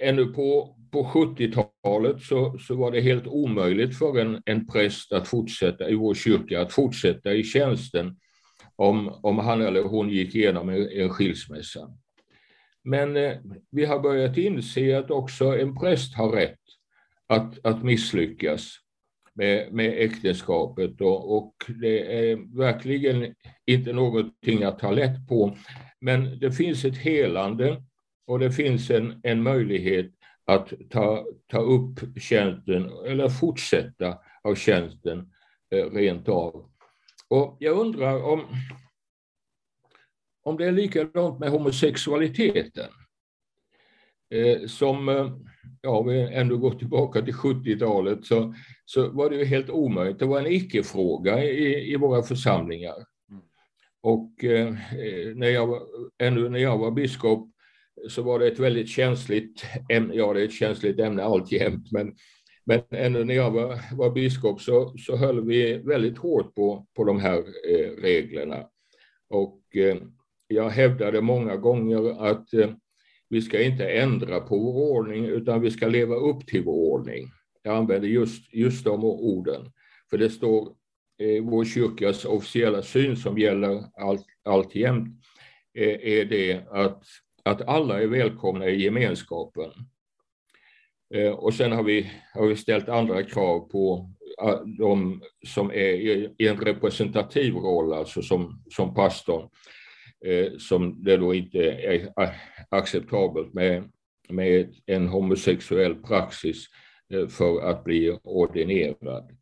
ännu 0.00 0.26
på, 0.26 0.76
på 0.94 1.04
70-talet 1.04 2.22
så, 2.22 2.58
så 2.58 2.74
var 2.74 2.90
det 2.90 3.00
helt 3.00 3.26
omöjligt 3.26 3.98
för 3.98 4.18
en, 4.18 4.42
en 4.44 4.66
präst 4.66 5.12
att 5.12 5.28
fortsätta 5.28 5.88
i 5.88 5.94
vår 5.94 6.14
kyrka, 6.14 6.60
att 6.60 6.72
fortsätta 6.72 7.34
i 7.34 7.44
tjänsten 7.44 8.16
om, 8.76 9.08
om 9.22 9.38
han 9.38 9.62
eller 9.62 9.82
hon 9.82 10.08
gick 10.08 10.34
igenom 10.34 10.68
en, 10.68 10.88
en 10.90 11.10
skilsmässa. 11.10 11.88
Men 12.84 13.16
eh, 13.16 13.32
vi 13.70 13.84
har 13.84 14.00
börjat 14.00 14.38
inse 14.38 14.98
att 14.98 15.10
också 15.10 15.58
en 15.58 15.74
präst 15.74 16.14
har 16.14 16.32
rätt 16.32 16.60
att, 17.28 17.66
att 17.66 17.84
misslyckas. 17.84 18.72
med, 19.34 19.72
med 19.72 19.94
äktenskapet 19.98 21.00
och, 21.00 21.36
och, 21.36 21.54
det 21.80 22.30
är 22.30 22.56
verkligen 22.58 23.34
inte 23.66 23.92
någonting 23.92 24.62
att 24.62 24.78
ta 24.78 24.90
lätt 24.90 25.28
på. 25.28 25.56
Men 26.00 26.38
det 26.38 26.52
finns 26.52 26.84
ett 26.84 26.98
helande 26.98 27.82
och 28.26 28.38
det 28.38 28.52
finns 28.52 28.90
en, 28.90 29.20
en 29.22 29.42
möjlighet 29.42 30.13
att 30.44 30.72
ta, 30.90 31.26
ta 31.46 31.58
upp 31.58 32.00
tjänsten 32.20 32.90
eller 33.06 33.28
fortsätta 33.28 34.18
av 34.42 34.54
tjänsten 34.54 35.32
eh, 35.70 35.90
rent 35.90 36.28
av. 36.28 36.70
Och 37.28 37.56
jag 37.60 37.78
undrar 37.78 38.22
om, 38.22 38.46
om 40.42 40.56
det 40.56 40.66
är 40.66 40.72
likadant 40.72 41.40
med 41.40 41.50
homosexualiteten. 41.50 42.90
Eh, 44.30 44.66
som, 44.66 45.08
eh, 45.08 45.32
ja, 45.80 46.02
vi 46.02 46.20
ändå 46.20 46.56
går 46.56 46.70
tillbaka 46.70 47.22
till 47.22 47.34
70-talet, 47.34 48.26
så, 48.26 48.54
så 48.84 49.10
var 49.10 49.30
det 49.30 49.36
ju 49.36 49.44
helt 49.44 49.70
omöjligt. 49.70 50.18
Det 50.18 50.26
var 50.26 50.38
en 50.38 50.52
icke-fråga 50.52 51.44
i, 51.44 51.92
i 51.92 51.96
våra 51.96 52.22
församlingar. 52.22 52.94
Mm. 53.30 53.42
Och 54.02 54.44
eh, 54.44 54.74
när, 55.34 55.48
jag, 55.48 55.82
ännu 56.18 56.48
när 56.48 56.58
jag 56.58 56.78
var 56.78 56.90
biskop 56.90 57.53
så 58.08 58.22
var 58.22 58.38
det 58.38 58.46
ett 58.46 58.58
väldigt 58.58 58.88
känsligt 58.88 59.64
ämne, 59.88 60.14
ja 60.14 60.32
det 60.32 60.40
är 60.40 60.44
ett 60.44 60.52
känsligt 60.52 61.00
ämne 61.00 61.22
alltjämt, 61.22 61.92
men, 61.92 62.14
men 62.64 62.80
ännu 62.90 63.24
när 63.24 63.34
jag 63.34 63.50
var, 63.50 63.96
var 63.96 64.10
biskop 64.10 64.60
så, 64.60 64.94
så 64.98 65.16
höll 65.16 65.46
vi 65.46 65.76
väldigt 65.76 66.18
hårt 66.18 66.54
på, 66.54 66.86
på 66.96 67.04
de 67.04 67.20
här 67.20 67.38
eh, 67.70 68.02
reglerna. 68.02 68.64
Och 69.28 69.76
eh, 69.76 69.96
jag 70.48 70.70
hävdade 70.70 71.20
många 71.20 71.56
gånger 71.56 72.26
att 72.30 72.54
eh, 72.54 72.70
vi 73.28 73.42
ska 73.42 73.62
inte 73.62 73.88
ändra 73.88 74.40
på 74.40 74.58
vår 74.58 74.90
ordning 74.90 75.24
utan 75.24 75.60
vi 75.60 75.70
ska 75.70 75.88
leva 75.88 76.14
upp 76.14 76.46
till 76.46 76.64
vår 76.64 76.92
ordning. 76.92 77.30
Jag 77.62 77.76
använder 77.76 78.08
just, 78.08 78.54
just 78.54 78.84
de 78.84 79.04
orden, 79.04 79.72
för 80.10 80.18
det 80.18 80.30
står 80.30 80.68
eh, 81.18 81.44
vår 81.44 81.64
kyrkas 81.64 82.24
officiella 82.24 82.82
syn 82.82 83.16
som 83.16 83.38
gäller 83.38 83.84
allt, 84.00 84.26
alltjämt 84.44 85.08
eh, 85.78 85.98
är 86.02 86.24
det 86.24 86.62
att, 86.70 87.04
att 87.44 87.68
alla 87.68 88.02
är 88.02 88.06
välkomna 88.06 88.68
i 88.68 88.82
gemenskapen. 88.82 89.70
Eh, 91.14 91.32
och 91.32 91.54
sen 91.54 91.72
har 91.72 91.82
vi, 91.82 92.10
har 92.34 92.46
vi 92.46 92.56
ställt 92.56 92.88
andra 92.88 93.22
krav 93.22 93.68
på 93.68 94.10
eh, 94.42 94.60
de 94.78 95.22
som 95.46 95.70
är 95.70 95.94
i, 95.94 96.34
en 96.38 96.56
representativ 96.56 97.54
roll, 97.54 97.92
alltså 97.92 98.22
som, 98.22 98.62
som 98.70 98.94
pastorn 98.94 99.48
eh, 100.26 100.52
som 100.58 101.04
det 101.04 101.16
då 101.16 101.34
inte 101.34 101.70
är 101.70 102.12
acceptabelt 102.68 103.54
med, 103.54 103.90
med 104.28 104.74
en 104.86 105.08
homosexuell 105.08 105.94
praxis 105.94 106.66
för 107.28 107.70
att 107.70 107.84
bli 107.84 108.18
ordinerad. 108.22 109.36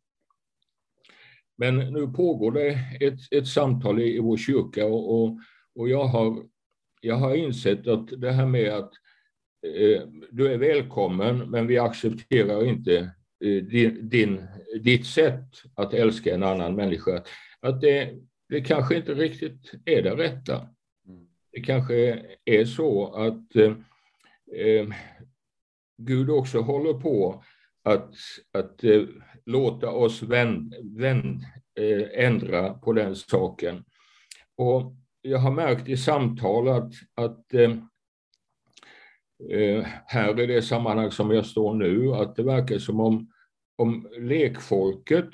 Men 1.57 1.77
nu 1.77 2.07
pågår 2.07 2.51
det 2.51 2.79
ett, 3.01 3.19
ett 3.31 3.47
samtal 3.47 4.01
i, 4.01 4.19
vår 4.19 4.37
kyrka 4.37 4.85
och, 4.85 5.37
och 5.75 5.89
jag, 5.89 6.05
har, 6.05 6.43
jag 7.03 7.15
har 7.15 7.35
insett 7.35 7.87
att 7.87 8.21
det 8.21 8.31
här 8.31 8.45
med 8.45 8.73
att 8.73 8.91
eh, 9.65 10.01
du 10.31 10.53
är 10.53 10.57
välkommen 10.57 11.49
men 11.49 11.67
vi 11.67 11.77
accepterar 11.77 12.65
inte 12.65 12.97
eh, 13.45 13.63
din, 13.63 14.09
din, 14.09 14.47
ditt 14.81 15.05
sätt 15.05 15.49
att 15.75 15.93
älska 15.93 16.33
en 16.33 16.43
annan 16.43 16.75
människa, 16.75 17.23
att 17.59 17.81
det, 17.81 18.13
det 18.49 18.61
kanske 18.61 18.95
inte 18.95 19.13
riktigt 19.13 19.71
är 19.85 20.01
det 20.01 20.15
rätta. 20.15 20.67
Det 21.51 21.61
kanske 21.61 22.25
är 22.45 22.65
så 22.65 23.13
att 23.13 23.55
eh, 23.55 23.73
eh 24.55 24.87
Gud 25.97 26.29
också 26.29 26.59
håller 26.59 26.93
på 26.93 27.43
att, 27.83 28.15
att 28.51 28.83
eh, 28.83 29.03
låta 29.45 29.89
oss 29.89 30.23
vänd, 30.23 30.75
vänd, 30.83 31.41
eh, 31.79 32.25
ändra 32.25 32.73
på 32.73 32.93
den 32.93 33.15
saken. 33.15 33.83
Och 34.55 34.95
jag 35.23 35.39
har 35.39 35.51
märkt 35.51 35.89
i 35.89 35.97
samtal 35.97 36.67
att, 36.67 36.93
att 37.15 37.53
eh, 37.53 37.71
eh, 39.59 39.85
här 40.05 40.39
i 40.39 40.45
det 40.45 40.61
sammanhang 40.61 41.11
som 41.11 41.31
jag 41.31 41.45
står 41.45 41.73
nu, 41.73 42.13
att 42.13 42.35
det 42.35 42.43
verkar 42.43 42.77
som 42.77 42.99
om, 42.99 43.31
om 43.77 44.07
lekfolket 44.19 45.29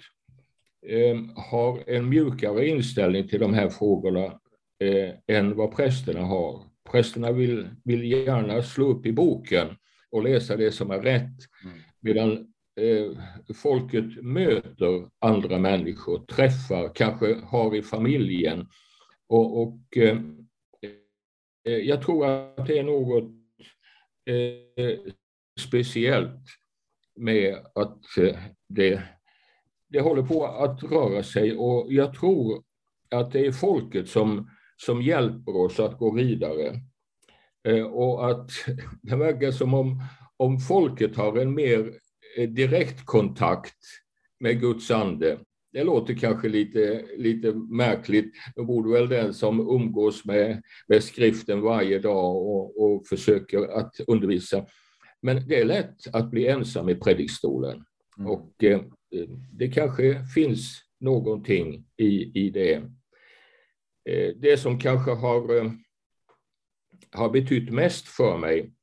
Eh, 0.87 1.17
har 1.35 1.89
en 1.89 2.09
mjukare 2.09 2.67
inställning 2.67 3.27
till 3.27 3.39
de 3.39 3.53
här 3.53 3.69
frågorna 3.69 4.25
eh, 4.79 5.37
än 5.37 5.55
vad 5.55 5.75
prästerna 5.75 6.21
har. 6.21 6.63
Prästerna 6.91 7.31
vill, 7.31 7.69
vill 7.83 8.11
gärna 8.11 8.63
slå 8.63 8.85
upp 8.85 9.05
i 9.05 9.11
boken 9.11 9.67
och 10.11 10.23
läsa 10.23 10.57
det 10.57 10.71
som 10.71 10.91
är 10.91 10.99
rätt, 10.99 11.37
mm. 11.63 11.77
medan 11.99 12.31
eh, 12.81 13.17
folket 13.55 14.23
möter 14.23 15.09
andra 15.19 15.59
människor, 15.59 16.25
träffar, 16.25 16.95
kanske 16.95 17.35
har 17.43 17.75
i 17.75 17.81
familjen. 17.81 18.67
Och, 19.29 19.61
och 19.61 19.97
eh, 19.97 20.17
eh, 21.65 21.73
jag 21.73 22.01
tror 22.01 22.25
att 22.25 22.67
det 22.67 22.79
är 22.79 22.83
något 22.83 23.31
eh, 24.25 25.13
speciellt 25.59 26.45
med 27.15 27.65
att 27.75 28.17
eh, 28.17 28.37
det 28.67 29.03
det 29.89 30.01
håller 30.01 30.23
på 30.23 30.45
att 30.45 30.83
röra 30.83 31.23
sig 31.23 31.57
och 31.57 31.93
jag 31.93 32.13
tror 32.13 32.63
att 33.09 33.31
det 33.31 33.45
är 33.45 33.51
folket 33.51 34.09
som, 34.09 34.49
som 34.77 35.01
hjälper 35.01 35.57
oss 35.57 35.79
att 35.79 35.97
gå 35.97 36.11
vidare. 36.11 36.81
Eh, 37.67 37.83
och 37.83 38.29
att 38.29 38.51
det 39.01 39.15
verkar 39.15 39.51
som 39.51 39.73
om, 39.73 40.03
om 40.37 40.59
folket 40.59 41.15
har 41.15 41.37
en 41.37 41.53
mer 41.53 41.93
eh, 42.37 42.49
direkt 42.49 43.05
kontakt 43.05 43.77
med 44.39 44.59
Guds 44.59 44.91
ande. 44.91 45.39
Det 45.71 45.83
låter 45.83 46.13
kanske 46.13 46.49
lite, 46.49 47.05
lite 47.17 47.53
märkligt. 47.53 48.33
Då 48.55 48.65
borde 48.65 48.91
väl 48.91 49.09
den 49.09 49.33
som 49.33 49.59
umgås 49.59 50.25
med, 50.25 50.61
med 50.87 51.03
skriften 51.03 51.61
varje 51.61 51.99
dag 51.99 52.35
och, 52.35 52.83
och 52.83 53.07
försöker 53.07 53.59
att 53.59 53.99
undervisa. 54.07 54.65
Men 55.21 55.47
det 55.47 55.61
är 55.61 55.65
lätt 55.65 55.95
att 56.13 56.31
bli 56.31 56.47
ensam 56.47 56.89
i 56.89 56.95
predikstolen. 56.95 57.83
Mm. 58.19 58.31
Och 58.31 58.63
eh, 58.63 58.81
det 59.51 59.67
kanske 59.67 60.25
finns 60.35 60.81
någonting 60.99 61.85
i, 61.97 62.45
i 62.45 62.49
det. 62.49 62.73
Eh, 64.09 64.35
det 64.35 64.57
som 64.57 64.79
kanske 64.79 65.11
har, 65.11 65.55
eh, 65.57 65.71
har 67.11 67.29
betytt 67.29 67.69
mest 67.69 68.07
för 68.07 68.37
mig, 68.37 68.73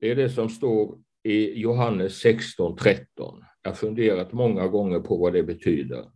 det 0.00 0.10
är 0.10 0.14
det 0.14 0.30
som 0.30 0.48
står 0.48 0.98
i 1.22 1.60
Johannes 1.60 2.24
16.13. 2.24 3.44
Jag 3.62 3.70
har 3.70 3.76
funderat 3.76 4.32
många 4.32 4.68
gånger 4.68 5.00
på 5.00 5.16
vad 5.16 5.32
det 5.32 5.42
betyder. 5.42 6.10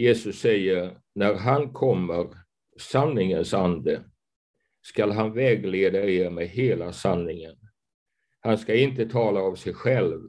Jesus 0.00 0.40
säger, 0.40 0.96
när 1.14 1.34
han 1.34 1.72
kommer, 1.72 2.26
sanningens 2.78 3.54
ande, 3.54 4.04
skall 4.82 5.10
han 5.10 5.32
vägleda 5.32 6.04
er 6.04 6.30
med 6.30 6.48
hela 6.48 6.92
sanningen. 6.92 7.56
Han 8.40 8.58
ska 8.58 8.74
inte 8.74 9.08
tala 9.08 9.40
av 9.40 9.54
sig 9.54 9.74
själv, 9.74 10.20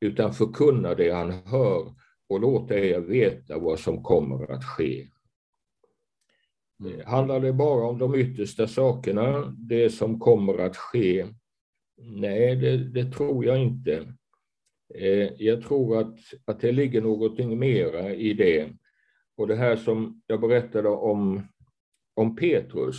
utan 0.00 0.34
förkunna 0.34 0.94
det 0.94 1.10
han 1.10 1.30
hör 1.30 1.94
och 2.28 2.40
låta 2.40 2.78
er 2.78 3.00
veta 3.00 3.58
vad 3.58 3.78
som 3.78 4.02
kommer 4.02 4.52
att 4.52 4.64
ske. 4.64 5.08
Mm. 6.80 7.00
Handlar 7.06 7.40
det 7.40 7.52
bara 7.52 7.86
om 7.86 7.98
de 7.98 8.14
yttersta 8.14 8.66
sakerna, 8.68 9.56
det 9.58 9.90
som 9.90 10.20
kommer 10.20 10.58
att 10.58 10.76
ske? 10.76 11.26
Nej, 11.96 12.56
det, 12.56 12.76
det 12.76 13.12
tror 13.12 13.44
jag 13.44 13.58
inte. 13.58 14.14
Eh, 14.94 15.30
jag 15.38 15.62
tror 15.62 15.98
att, 15.98 16.18
att 16.44 16.60
det 16.60 16.72
ligger 16.72 17.00
någonting 17.00 17.58
mera 17.58 18.14
i 18.14 18.34
det. 18.34 18.70
Och 19.36 19.48
det 19.48 19.56
här 19.56 19.76
som 19.76 20.22
jag 20.26 20.40
berättade 20.40 20.88
om, 20.88 21.42
om 22.16 22.36
Petrus, 22.36 22.96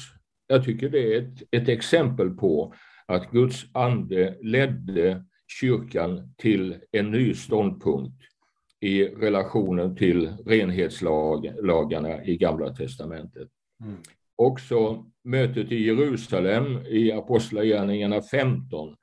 jag 0.47 0.63
tycker 0.63 0.89
det 0.89 1.15
är 1.15 1.21
ett, 1.21 1.43
ett 1.51 1.69
exempel 1.69 2.29
på 2.29 2.73
att 3.05 3.31
Guds 3.31 3.65
ande 3.73 4.37
ledde 4.41 5.25
kyrkan 5.47 6.33
till 6.37 6.75
en 6.91 7.11
ny 7.11 7.33
ståndpunkt 7.33 8.21
i 8.79 9.03
relationen 9.03 9.95
till 9.95 10.33
renhetslagarna 10.45 12.23
i 12.23 12.37
Gamla 12.37 12.75
testamentet. 12.75 13.49
Mm. 13.83 13.97
Också 14.35 15.05
mötet 15.23 15.71
i 15.71 15.85
Jerusalem 15.85 16.85
i 16.85 17.11
Apostlagärningarna 17.11 18.21
15 18.21 18.95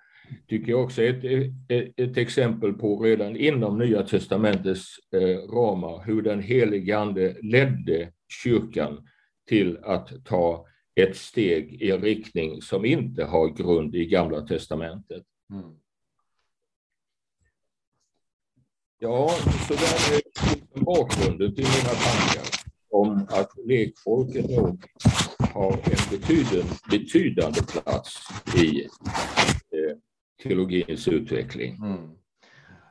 tycker 0.51 0.73
jag 0.73 0.83
också 0.85 1.03
är 1.03 1.09
ett, 1.09 1.53
ett, 1.69 1.93
ett, 1.97 2.17
exempel 2.17 2.73
på 2.73 3.01
redan 3.01 3.37
inom 3.37 3.79
Nya 3.79 4.03
testamentets 4.03 4.97
eh, 5.15 5.39
ramar 5.55 6.05
hur 6.05 6.23
den 6.23 6.43
helige 6.43 6.99
Ande 6.99 7.37
ledde 7.43 8.13
kyrkan 8.43 9.09
till 9.49 9.79
att 9.83 10.25
ta 10.25 10.67
ett 10.95 11.17
steg 11.17 11.83
i 11.83 11.91
en 11.91 12.03
riktning 12.03 12.63
som 12.63 12.85
inte 12.85 13.25
har 13.25 13.49
grund 13.49 13.95
i 13.95 14.07
Gamla 14.07 14.41
testamentet. 14.41 15.23
Mm. 15.51 15.77
Ja, 18.99 19.31
så 19.69 19.75
där 19.75 20.17
är 20.17 20.85
bakgrunden 20.85 21.55
till 21.55 21.65
mina 21.65 21.95
tankar 21.95 22.45
om 22.91 23.27
att 23.29 23.51
lekfolket 23.67 24.51
nog 24.51 24.85
har 25.55 25.73
en 25.73 26.19
betydande, 26.19 26.73
betydande 26.91 27.61
plats 27.63 28.19
i 28.57 28.89
teologins 30.43 31.07
utveckling. 31.09 31.77
Mm. 31.81 32.09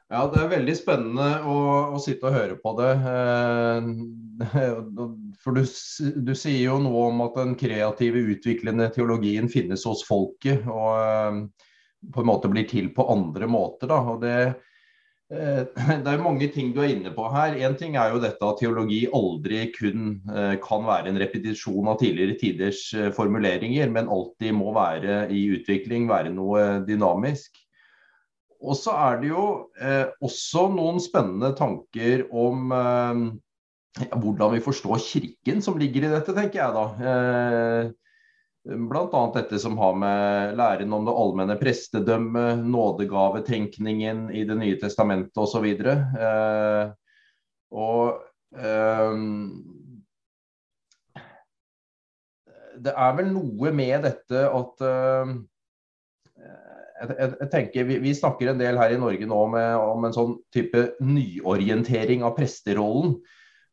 Ja, 0.09 0.23
det 0.25 0.39
er 0.41 0.53
veldig 0.55 0.73
spennende 0.73 1.27
å, 1.45 1.57
å 1.93 1.99
sitte 2.01 2.31
og 2.31 2.33
høre 2.33 2.55
på 2.57 2.73
det. 2.79 2.93
Eh, 3.11 3.89
For 5.43 5.55
du, 5.55 5.61
du, 6.25 6.31
sier 6.35 6.63
jo 6.63 6.79
noe 6.81 7.09
om 7.11 7.21
at 7.27 7.37
den 7.37 7.53
kreative, 7.59 8.23
utviklende 8.33 8.89
teologien 8.95 9.49
finnes 9.51 9.85
hos 9.85 10.01
folket. 10.07 10.65
Og 10.65 10.89
eh, 10.97 11.69
på 12.13 12.23
en 12.23 12.29
måte 12.29 12.49
blir 12.51 12.65
til 12.69 12.89
på 12.95 13.05
andre 13.11 13.49
måter. 13.51 13.91
Da. 13.91 13.99
Og 14.13 14.23
det, 14.23 14.35
Eh, 15.29 15.61
det 16.03 16.09
er 16.09 16.23
mange 16.23 16.47
ting 16.53 16.71
du 16.73 16.81
er 16.81 16.93
inne 16.95 17.11
på 17.13 17.27
her. 17.33 17.57
Én 17.61 17.77
ting 17.77 17.97
er 17.99 18.13
jo 18.13 18.21
dette 18.23 18.45
at 18.45 18.61
teologi 18.61 19.03
aldri 19.13 19.67
kun 19.75 20.15
eh, 20.33 20.55
kan 20.63 20.85
være 20.87 21.11
en 21.11 21.19
repetisjon 21.21 21.89
av 21.91 21.99
tidligere 22.01 22.37
tiders 22.41 22.81
eh, 22.97 23.11
formuleringer, 23.15 23.91
men 23.93 24.09
alltid 24.09 24.55
må 24.57 24.73
være 24.77 25.27
i 25.33 25.45
utvikling, 25.59 26.09
være 26.09 26.33
noe 26.33 26.79
dynamisk. 26.87 27.61
Og 28.59 28.75
så 28.75 28.91
er 28.91 29.21
det 29.21 29.29
jo 29.29 29.43
også 30.19 30.65
noen 30.73 30.97
spennende 30.99 31.53
tanker 31.55 32.25
om 32.35 32.73
hvordan 33.95 34.51
vi 34.51 34.59
forstår 34.65 34.99
Kirken 34.99 35.61
som 35.63 35.77
ligger 35.79 36.03
i 36.03 36.09
dette, 36.11 36.35
tenker 36.35 36.59
jeg 36.59 36.75
da. 36.75 37.93
Bl.a. 38.63 39.31
dette 39.33 39.59
som 39.59 39.77
har 39.77 39.95
med 39.95 40.57
læren 40.59 40.93
om 40.93 41.05
det 41.07 41.15
allmenne 41.15 41.55
prestedømmet, 41.59 42.59
nådegavetenkningen 42.67 44.29
i 44.35 44.43
Det 44.45 44.57
nye 44.59 44.79
testamentet 44.81 45.39
osv. 45.39 45.65
Eh, 45.65 46.91
og 47.71 48.19
eh, 48.59 49.15
det 52.79 52.93
er 52.95 53.15
vel 53.15 53.31
noe 53.31 53.71
med 53.75 54.03
dette 54.03 54.43
at 54.43 54.85
eh, 54.89 55.33
jeg, 56.99 57.15
jeg, 57.15 57.49
tenker, 57.51 57.87
vi, 57.87 57.99
vi, 58.03 58.15
snakker 58.15 58.51
en 58.51 58.59
del 58.59 58.79
her 58.79 58.91
i 58.91 58.99
Norge 58.99 59.27
nå 59.29 59.41
med, 59.55 59.75
om 59.79 60.03
en 60.03 60.15
sånn 60.15 60.37
type 60.53 60.89
nyorientering 60.99 62.27
av 62.27 62.35
presterollen 62.35 63.15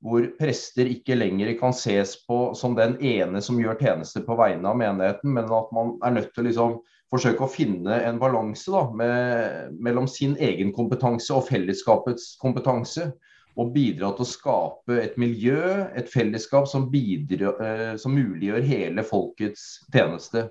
hvor 0.06 0.26
prester 0.38 0.86
ikke 0.86 1.16
lenger 1.18 1.50
kan 1.58 1.74
ses 1.74 2.14
på 2.28 2.52
som 2.54 2.76
den 2.78 2.94
ene 3.02 3.40
som 3.42 3.58
gjør 3.58 3.78
tjenester 3.80 4.22
på 4.26 4.36
vegne 4.38 4.70
av 4.70 4.78
menigheten, 4.78 5.32
men 5.34 5.50
at 5.50 5.72
man 5.74 5.96
er 6.06 6.14
nødt 6.14 6.30
til 6.34 6.44
å 6.44 6.46
liksom 6.46 6.76
forsøke 7.12 7.46
å 7.46 7.50
finne 7.50 8.00
en 8.06 8.20
balanse 8.22 8.82
mellom 8.94 10.06
sin 10.10 10.36
egen 10.42 10.72
kompetanse 10.76 11.34
og 11.34 11.46
fellesskapets 11.50 12.34
kompetanse. 12.42 13.10
Og 13.56 13.70
bidra 13.72 14.10
til 14.12 14.26
å 14.26 14.28
skape 14.28 14.98
et 15.00 15.14
miljø, 15.16 15.86
et 15.96 16.10
fellesskap 16.12 16.66
som, 16.68 16.90
bidra, 16.92 17.54
eh, 17.56 17.94
som 17.96 18.12
muliggjør 18.12 18.66
hele 18.68 19.04
folkets 19.06 19.62
tjeneste. 19.94 20.50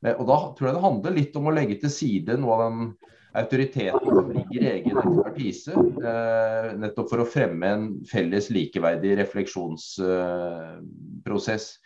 Eh, 0.00 0.14
og 0.14 0.24
Da 0.30 0.38
tror 0.56 0.70
jeg 0.70 0.76
det 0.78 0.86
handler 0.86 1.16
litt 1.18 1.36
om 1.36 1.50
å 1.50 1.52
legge 1.52 1.76
til 1.82 1.92
side 1.92 2.38
noe 2.40 2.56
av 2.56 2.62
den 2.64 2.94
autoriteten 3.36 4.00
som 4.00 4.32
ligger 4.32 4.62
i 4.62 4.70
egen 4.70 4.98
ekspertise, 5.00 5.72
eh, 6.10 6.76
nettopp 6.80 7.10
for 7.10 7.20
å 7.22 7.26
fremme 7.28 7.66
en 7.68 8.04
felles 8.08 8.50
likeverdig 8.54 9.16
refleksjonsprosess. 9.20 11.66
Eh, 11.76 11.82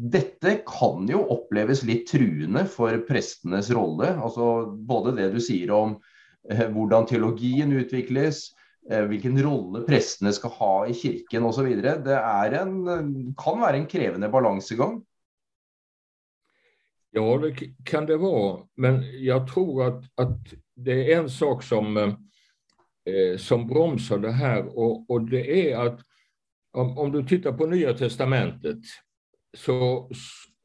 Dette 0.00 0.54
kan 0.64 1.04
jo 1.10 1.18
oppleves 1.34 1.82
litt 1.84 2.06
truende 2.08 2.62
for 2.72 3.02
prestenes 3.04 3.70
rolle. 3.76 4.08
altså 4.16 4.72
Både 4.72 5.12
det 5.18 5.28
du 5.34 5.40
sier 5.44 5.70
om 5.76 6.00
eh, 6.48 6.64
hvordan 6.72 7.04
teologien 7.06 7.72
utvikles, 7.76 8.54
eh, 8.90 9.04
hvilken 9.10 9.42
rolle 9.44 9.84
prestene 9.84 10.32
skal 10.32 10.50
ha 10.56 10.86
i 10.88 10.96
kirken 10.96 11.44
osv. 11.44 11.68
Det 11.84 12.16
er 12.16 12.50
en, 12.62 13.34
kan 13.38 13.60
være 13.60 13.76
en 13.82 13.90
krevende 13.90 14.28
balansegang. 14.32 15.04
Ja, 17.12 17.38
det 17.38 17.56
kan 17.84 18.06
det 18.06 18.16
vara. 18.16 18.66
Men 18.76 19.24
jag 19.24 19.48
tror 19.48 19.86
att, 19.86 20.04
att 20.14 20.38
det 20.84 21.12
är 21.12 21.18
en 21.18 21.30
sak 21.30 21.62
som, 21.62 21.96
eh, 21.96 23.36
som 23.38 23.66
bromsar 23.66 24.18
det 24.18 24.32
här 24.32 24.78
och, 24.78 25.10
och 25.10 25.30
det 25.30 25.70
är 25.70 25.78
att 25.78 26.00
om, 26.72 26.98
om, 26.98 27.12
du 27.12 27.24
tittar 27.24 27.52
på 27.52 27.66
Nya 27.66 27.94
Testamentet 27.94 28.78
så, 29.56 30.10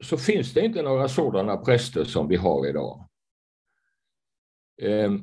så 0.03 0.17
finns 0.17 0.53
det 0.53 0.65
inte 0.65 0.81
några 0.81 1.07
sådana 1.07 1.57
präster 1.57 2.03
som 2.03 2.27
vi 2.27 2.35
har 2.35 2.70
idag. 2.70 3.09
Eh, 4.81 5.13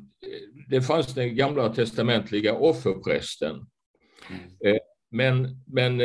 det 0.69 0.81
fanns 0.81 1.13
den 1.13 1.35
gamla 1.35 1.73
testamentliga 1.73 2.53
offerprästen. 2.53 3.55
Mm. 4.29 4.75
Eh, 4.75 4.81
men, 5.11 5.63
men 5.67 6.01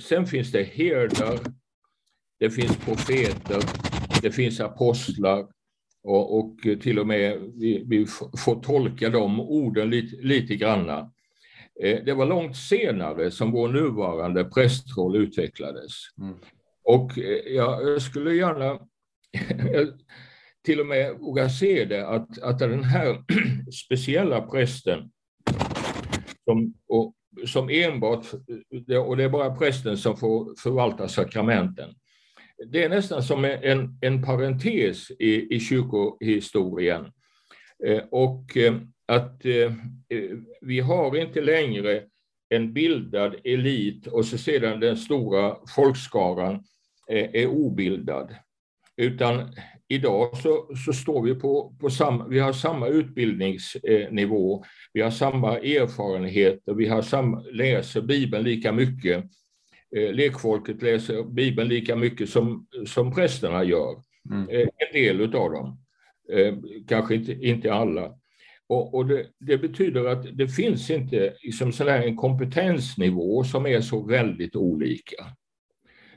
sen 0.00 0.26
finns 0.26 0.52
det 0.52 0.62
herdar, 0.62 1.40
det 2.38 2.50
finns 2.50 2.76
profeter, 2.76 3.60
det 4.22 4.30
finns 4.30 4.60
apostlar 4.60 5.48
och, 6.04 6.38
och 6.38 6.56
till 6.82 6.98
och 6.98 7.06
med 7.06 7.52
vi, 7.54 7.84
vi, 7.86 8.06
får 8.38 8.62
tolka 8.62 9.10
de 9.10 9.40
orden 9.40 9.90
lite, 9.90 10.16
lite 10.16 10.56
granna. 10.56 11.12
Eh, 11.82 12.04
det 12.04 12.14
var 12.14 12.26
långt 12.26 12.56
senare 12.56 13.30
som 13.30 13.52
vår 13.52 13.68
nuvarande 13.68 14.44
prästroll 14.44 15.16
utvecklades. 15.16 15.92
Mm. 16.18 16.34
Och 16.84 17.18
eh, 17.18 17.54
jag 17.54 18.02
skulle 18.02 18.34
gärna 18.34 18.78
till 20.64 20.80
och 20.80 20.86
med 20.86 21.18
våga 21.18 21.48
se 21.48 21.84
det 21.84 22.08
att, 22.08 22.38
att 22.38 22.58
den 22.58 22.84
här 22.84 23.24
speciella 23.84 24.40
prästen 24.40 25.10
som, 26.44 26.74
och, 26.88 27.14
som 27.46 27.68
enbart, 27.68 28.26
och 29.06 29.16
det 29.16 29.24
är 29.24 29.28
bara 29.28 29.56
prästen 29.56 29.98
som 29.98 30.16
får 30.16 30.60
förvalta 30.62 31.08
sakramenten, 31.08 31.94
det 32.66 32.84
är 32.84 32.88
nästan 32.88 33.22
som 33.22 33.44
en, 33.44 33.98
en 34.00 34.22
parentes 34.22 35.10
i, 35.10 35.56
i 35.56 35.60
kyrkohistorien. 35.60 37.12
Eh, 37.86 38.02
och 38.10 38.56
eh, 38.56 38.74
att 39.06 39.44
eh, 39.44 39.72
eh, 40.08 40.38
vi 40.60 40.80
har 40.80 41.16
inte 41.16 41.40
längre 41.40 42.02
en 42.48 42.72
bildad 42.72 43.34
elit 43.44 44.06
och 44.06 44.24
så 44.24 44.38
sedan 44.38 44.80
den 44.80 44.96
stora 44.96 45.56
folkskaran 45.76 46.54
eh, 47.10 47.30
är 47.32 47.46
obildad. 47.46 48.34
Utan 48.96 49.54
idag 49.88 50.36
så, 50.36 50.70
så 50.86 50.92
står 50.92 51.22
vi 51.22 51.34
på, 51.34 51.76
på 51.80 51.90
samma, 51.90 52.28
vi 52.28 52.38
har 52.38 52.52
samma 52.52 52.88
utbildningsnivå, 52.88 54.64
vi 54.92 55.00
har 55.00 55.10
samma 55.10 55.58
erfarenheter, 55.58 56.74
vi 56.74 56.86
har 56.86 57.02
samma, 57.02 57.40
läser 57.40 58.02
Bibeln 58.02 58.44
lika 58.44 58.72
mycket 58.72 59.24
lekfolket 59.94 60.82
läser 60.82 61.22
Bibeln 61.22 61.68
lika 61.68 61.96
mycket 61.96 62.30
som, 62.30 62.66
som 62.86 63.14
prästerna 63.14 63.64
gör. 63.64 64.02
Mm. 64.30 64.48
Eh, 64.48 64.60
en 64.60 64.92
del 64.92 65.22
av 65.22 65.50
dem, 65.50 65.78
eh, 66.32 66.54
kanske 66.88 67.14
inte, 67.14 67.32
inte 67.32 67.74
alla. 67.74 68.14
Och, 68.66 68.94
och 68.94 69.06
det, 69.06 69.26
det, 69.38 69.58
betyder 69.58 70.04
att 70.04 70.38
det 70.38 70.48
finns 70.48 70.90
inte 70.90 71.34
liksom 71.42 71.72
sån 71.72 71.88
en 71.88 72.16
kompetensnivå 72.16 73.44
som 73.44 73.66
är 73.66 73.80
så 73.80 74.02
väldigt 74.02 74.56
olika. 74.56 75.24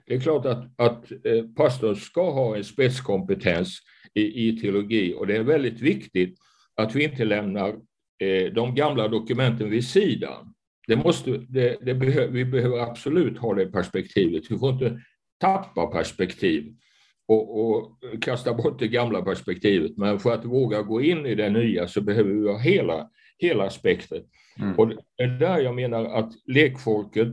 Det 0.05 0.15
är 0.15 0.19
klart 0.19 0.45
att, 0.45 0.79
att 0.79 1.11
pastorn 1.55 1.95
ska 1.95 2.31
ha 2.31 2.57
en 2.57 2.63
spetskompetens 2.63 3.79
i, 4.13 4.49
i 4.49 4.59
teologi 4.59 5.13
och 5.13 5.27
det 5.27 5.35
är 5.37 5.43
väldigt 5.43 5.81
viktigt 5.81 6.37
att 6.75 6.95
vi 6.95 7.03
inte 7.03 7.25
lämnar 7.25 7.75
de 8.53 8.75
gamla 8.75 9.07
dokumenten 9.07 9.69
vid 9.69 9.87
sidan. 9.87 10.53
Det 10.88 10.95
måste, 10.95 11.38
det, 11.50 11.78
det 11.82 11.93
behö, 11.93 12.28
vi 12.28 12.45
behöver 12.45 12.78
absolut 12.78 13.38
ha 13.38 13.54
det 13.54 13.65
perspektivet. 13.65 14.43
Vi 14.52 14.58
får 14.58 14.69
inte 14.69 15.02
tappa 15.39 15.88
perspektiv 15.88 16.73
och, 17.28 17.60
och, 17.60 17.97
kasta 18.21 18.54
bort 18.54 18.80
det 18.80 18.88
gamla 18.88 19.21
perspektivet. 19.21 19.97
Men 19.97 20.19
för 20.19 20.34
att 20.34 20.45
våga 20.45 20.82
gå 20.82 21.02
in 21.02 21.26
i 21.26 21.36
det 21.36 21.50
nya 21.50 21.88
så 21.88 22.02
behöver 22.02 22.32
vi 22.32 22.47
ha 22.47 22.58
hela, 22.58 23.10
hela 23.38 23.69
spektret. 23.69 24.26
Mm. 24.60 24.76
Och 24.76 24.88
det 24.88 25.23
är 25.23 25.28
där 25.28 25.60
jag 25.60 25.76
menar 25.76 26.06
att 26.06 26.32
lekfolket 26.45 27.28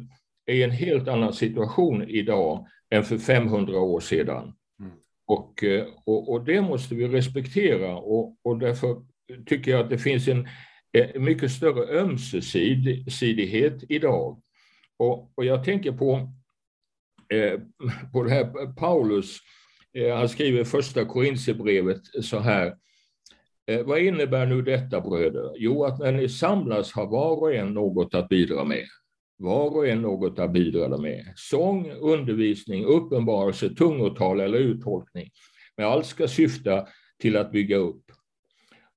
är 0.47 0.55
i 0.55 0.63
en 0.63 0.71
helt 0.71 1.09
annan 1.09 1.33
situation 1.33 2.03
idag 2.09 2.67
än 2.91 3.05
för 3.05 3.19
500 3.19 3.79
år 3.79 4.01
sedan. 4.01 4.53
Mm. 4.81 4.93
Och, 5.27 5.65
och, 6.05 6.33
och, 6.33 6.45
det 6.45 6.61
måste 6.61 6.95
vi 6.95 7.09
respektera 7.09 7.97
och, 7.97 8.37
och 8.45 8.59
därför 8.59 8.97
tycker 9.47 9.71
jag 9.71 9.81
att 9.81 9.91
det 9.91 9.99
finns 9.99 10.29
en, 10.29 10.49
mycket 11.15 11.51
större 11.51 11.99
ömsesidighet 12.01 13.85
idag. 13.89 14.43
Och, 14.97 15.33
och 15.35 15.45
jag 15.45 15.65
tänker 15.65 15.93
på, 15.93 16.33
eh, 17.35 17.61
på 18.13 18.23
det 18.23 18.31
här 18.31 18.75
Paulus, 18.75 19.39
eh, 19.93 20.17
han 20.17 20.29
skriver 20.29 20.65
första 20.65 21.05
Korintierbrevet 21.05 22.01
så 22.23 22.39
här. 22.39 22.75
Eh, 23.67 23.83
vad 23.83 23.99
innebär 23.99 24.47
nu 24.47 24.63
detta 24.63 25.01
bröder? 25.01 25.53
Jo, 25.57 25.85
att 25.85 25.99
när 25.99 26.13
ni 26.13 26.29
samlas 26.29 26.93
har 26.93 27.07
var 27.07 27.37
och 27.37 27.55
en 27.55 27.75
något 27.75 28.15
att 28.15 28.29
bidra 28.29 28.65
med. 28.65 28.85
Var 29.37 29.77
och 29.77 29.89
en 29.89 30.03
något 30.03 30.39
att 30.39 30.53
bidra 30.53 30.99
med. 30.99 31.33
Sång, 31.37 31.91
undervisning, 31.91 32.85
uppenbarelse, 32.85 33.75
tungotal 33.75 34.41
eller 34.41 34.59
uttolkning. 34.59 35.31
Men 35.77 35.87
allt 35.87 36.07
ska 36.07 36.29
syfta 36.29 36.87
till 37.19 37.37
att 37.37 37.53
bygga 37.53 37.77
upp. 37.77 38.05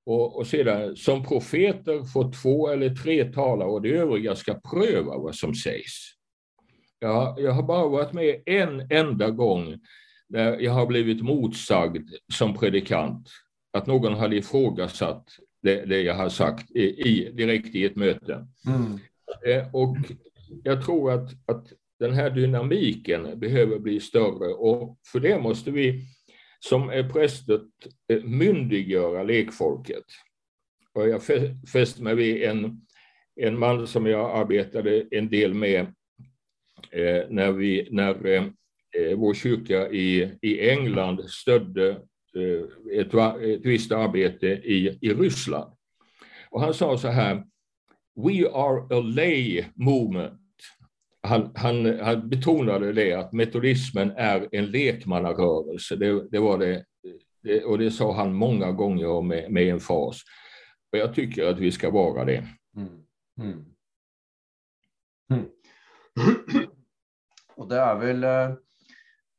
Och, 0.08 0.38
och 0.38 0.48
sedan, 0.48 0.96
som 0.96 1.24
profeter 1.24 2.04
får 2.04 2.32
två 2.32 2.70
eller 2.70 2.90
tre 2.90 3.26
tala 3.26 3.66
och 3.66 3.82
de 3.82 3.94
övriga 3.94 4.36
ska 4.36 4.54
pröva 4.54 5.18
vad 5.18 5.36
som 5.36 5.56
sägs. 5.56 6.14
Jag, 7.00 7.40
jag 7.40 7.52
har 7.52 7.64
bara 7.64 7.88
varit 7.88 8.14
med 8.14 8.42
en 8.46 8.88
enda 8.92 9.30
gång 9.30 9.80
när 10.30 10.60
jag 10.60 10.72
har 10.72 10.86
blivit 10.86 11.22
motsagd 11.22 12.10
som 12.34 12.54
predikant. 12.54 13.30
Att 13.74 13.88
någon 13.88 14.14
hade 14.14 14.36
ifrågasatt 14.36 15.28
det, 15.64 15.86
det 15.86 16.02
jag 16.02 16.16
har 16.16 16.30
sagt 16.30 16.72
i, 16.72 16.84
i, 16.84 17.32
direkt 17.32 17.76
i 17.76 17.86
ett 17.86 17.96
möte. 17.96 18.48
Mm. 18.68 19.00
Eh, 19.48 19.76
och 19.76 19.98
jag 20.64 20.86
tror 20.86 21.12
att, 21.12 21.30
att 21.46 21.66
den 22.00 22.14
här 22.14 22.30
dynamiken 22.30 23.40
behöver 23.40 23.80
bli 23.80 24.00
större 24.00 24.54
och 24.54 24.98
för 25.12 25.20
det 25.20 25.40
måste 25.40 25.72
vi 25.72 26.04
som 26.60 26.90
är 26.90 27.10
prästet 27.10 27.62
eh, 28.08 28.24
myndiggöra 28.24 29.24
lekfolket. 29.24 30.04
Och 30.94 31.10
jag 31.10 31.22
fäste 31.72 32.04
mig 32.04 32.16
vid 32.16 32.44
en, 32.44 32.82
en 33.36 33.60
man 33.60 33.88
som 33.88 34.06
jag 34.06 34.40
arbetade 34.40 35.08
en 35.12 35.30
del 35.30 35.54
med 35.54 35.80
eh, 36.92 37.24
när, 37.30 37.52
vi, 37.52 37.88
när 37.92 38.26
eh, 38.26 38.44
eh 38.98 39.18
vår 39.18 39.34
kyrka 39.34 39.90
i, 39.90 40.32
i 40.42 40.70
England 40.70 41.24
stödde 41.30 41.90
eh, 42.36 43.00
ett, 43.00 43.14
ett 43.42 43.66
visst 43.66 43.92
arbete 43.92 44.48
i, 44.48 44.98
i 45.02 45.14
Ryssland. 45.14 45.74
Och 46.50 46.62
han 46.62 46.74
sa 46.74 46.98
så 46.98 47.08
här, 47.08 47.44
We 48.16 48.50
are 48.54 48.98
a 48.98 49.00
lay 49.00 49.66
movement 49.76 50.47
han, 51.28 51.52
han, 51.56 52.00
han, 52.00 52.30
betonade 52.30 52.94
det 52.94 53.14
att 53.14 53.34
metodismen 53.34 54.12
är 54.12 54.48
en 54.52 54.66
lekmannarörelse. 54.66 55.96
Det, 55.96 56.30
det 56.30 56.40
var 56.40 56.58
det, 56.58 56.86
det, 57.44 57.64
och 57.64 57.78
det 57.78 57.92
sa 57.92 58.14
han 58.14 58.34
många 58.34 58.72
gånger 58.72 59.22
med, 59.22 59.52
med 59.52 59.64
en 59.64 59.80
fas. 59.80 60.22
Och 60.92 60.98
jag 60.98 61.16
tycker 61.16 61.46
att 61.46 61.60
vi 61.60 61.72
ska 61.72 61.90
vara 61.90 62.26
det. 62.26 62.48
Mm. 62.76 62.88
Mm. 63.40 63.66
Mm. 65.32 65.46
Och 67.56 67.68
det 67.68 67.76
är 67.76 67.96
väl 67.96 68.24
eh, 68.24 68.52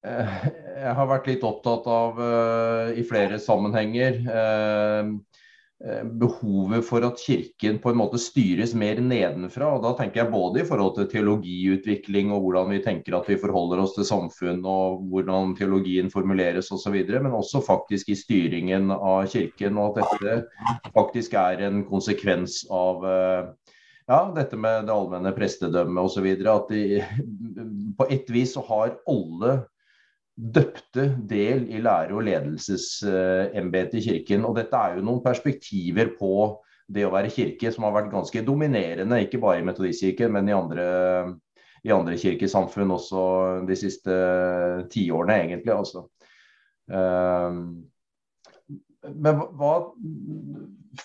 eh, 0.07 0.29
Jag 0.77 0.94
har 0.94 1.07
varit 1.07 1.27
lite 1.27 1.46
upptatt 1.46 1.87
av 1.87 2.20
eh, 2.20 2.98
i 2.98 3.05
flera 3.05 3.38
sammanhang 3.38 3.96
eh, 3.96 5.07
Eh, 5.87 6.03
behovet 6.03 6.83
for 6.83 7.05
at 7.07 7.21
kirken 7.23 7.77
på 7.79 7.93
en 7.93 7.99
måte 8.01 8.19
styres 8.19 8.73
mer 8.75 8.99
nedenfra. 8.99 9.69
og 9.77 9.85
Da 9.85 9.93
tenker 10.01 10.25
jeg 10.25 10.33
både 10.33 10.64
i 10.64 10.67
forhold 10.67 10.97
til 10.97 11.07
teologiutvikling 11.12 12.33
og 12.35 12.43
hvordan 12.43 12.73
vi 12.75 12.81
tenker 12.83 13.14
at 13.14 13.31
vi 13.31 13.37
forholder 13.38 13.85
oss 13.85 13.95
til 13.95 14.09
samfunn 14.09 14.64
og 14.67 15.05
hvordan 15.12 15.55
teologien 15.55 16.11
formuleres 16.11 16.73
osv., 16.75 16.99
men 17.23 17.31
også 17.31 17.62
faktisk 17.62 18.11
i 18.11 18.19
styringen 18.19 18.91
av 18.91 19.31
kirken. 19.31 19.79
Og 19.79 20.03
at 20.03 20.19
dette 20.19 20.91
faktisk 20.99 21.38
er 21.38 21.62
en 21.69 21.85
konsekvens 21.87 22.64
av 22.75 23.07
eh, 23.07 23.73
ja, 24.11 24.21
dette 24.35 24.59
med 24.59 24.91
det 24.91 24.97
allmenne 24.99 25.35
prestedømmet 25.37 26.11
osv. 26.11 26.27
At 26.43 26.75
de, 26.75 27.05
på 27.95 28.11
et 28.11 28.35
vis 28.35 28.59
så 28.59 28.67
har 28.67 28.99
alle 29.07 29.61
døpte 30.38 31.09
del 31.29 31.66
i 31.74 31.81
lære- 31.83 32.14
og 32.14 32.22
ledelsesembetet 32.22 33.98
i 33.98 34.05
kirken. 34.05 34.46
Og 34.46 34.55
dette 34.57 34.77
er 34.79 34.96
jo 34.96 35.05
noen 35.07 35.22
perspektiver 35.24 36.12
på 36.18 36.33
det 36.88 37.05
å 37.05 37.12
være 37.12 37.33
kirke 37.33 37.72
som 37.74 37.85
har 37.85 37.96
vært 37.96 38.12
ganske 38.12 38.44
dominerende, 38.46 39.20
ikke 39.24 39.40
bare 39.42 39.61
i 39.61 39.66
metodistkirken, 39.66 40.33
men 40.33 40.48
i 40.48 40.57
andre, 40.57 40.87
i 41.85 41.92
andre 41.92 42.16
kirkesamfunn 42.16 42.94
også 42.94 43.24
de 43.68 43.77
siste 43.77 44.14
tiårene, 44.94 45.42
egentlig. 45.42 45.74
Altså. 45.74 46.07
Ehm, 46.88 47.61
men 49.09 49.44
hva 49.59 49.74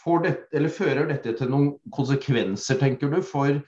får 0.04 0.24
dette, 0.24 0.64
fører 0.78 1.10
dette 1.10 1.36
til 1.40 1.52
noen 1.52 1.74
konsekvenser, 1.94 2.80
tenker 2.80 3.12
du, 3.12 3.20
for 3.26 3.60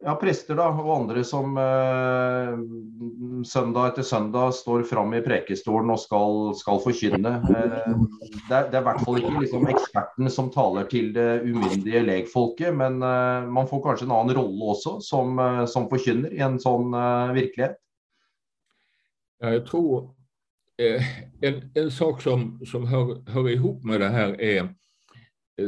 ja, 0.00 0.14
prester 0.16 0.56
da, 0.56 0.68
og 0.72 0.90
andre 0.94 1.22
som 1.26 1.56
eh, 1.60 2.52
søndag 3.46 3.90
etter 3.90 4.06
søndag 4.06 4.54
står 4.56 4.84
fram 4.88 5.12
i 5.16 5.22
prekestolen 5.24 5.92
og 5.92 6.00
skal, 6.00 6.38
skal 6.56 6.80
forkynne. 6.84 7.34
Eh, 7.50 7.74
det, 8.48 8.54
er, 8.54 8.70
det, 8.70 8.78
er, 8.78 8.80
i 8.80 8.86
hvert 8.88 9.02
fall 9.04 9.20
ikke 9.20 9.42
liksom, 9.44 9.68
eksperten 9.72 10.32
som 10.32 10.48
taler 10.54 10.88
til 10.90 11.12
det 11.16 11.28
umyndige 11.44 12.04
legfolket, 12.06 12.72
men 12.76 13.02
eh, 13.04 13.50
man 13.52 13.68
får 13.68 13.84
kanskje 13.84 14.08
en 14.08 14.16
annen 14.16 14.38
rolle 14.40 14.72
også 14.72 14.96
som, 15.04 15.36
eh, 15.36 15.64
som 15.68 15.90
forkynner 15.92 16.32
i 16.32 16.42
en 16.48 16.56
sånn 16.62 16.96
eh, 16.96 17.36
virkelighet? 17.36 17.76
Ja, 19.40 19.54
jag 19.56 19.66
tror 19.68 20.10
eh, 20.80 21.14
en, 21.44 21.62
en 21.76 21.92
sak 21.92 22.24
som, 22.24 22.54
som 22.68 22.88
hör, 22.88 23.18
hör 23.28 23.48
ihop 23.48 23.84
med 23.84 24.00
det 24.00 24.08
här 24.08 24.40
är 24.40 24.64
Eh, 24.64 24.76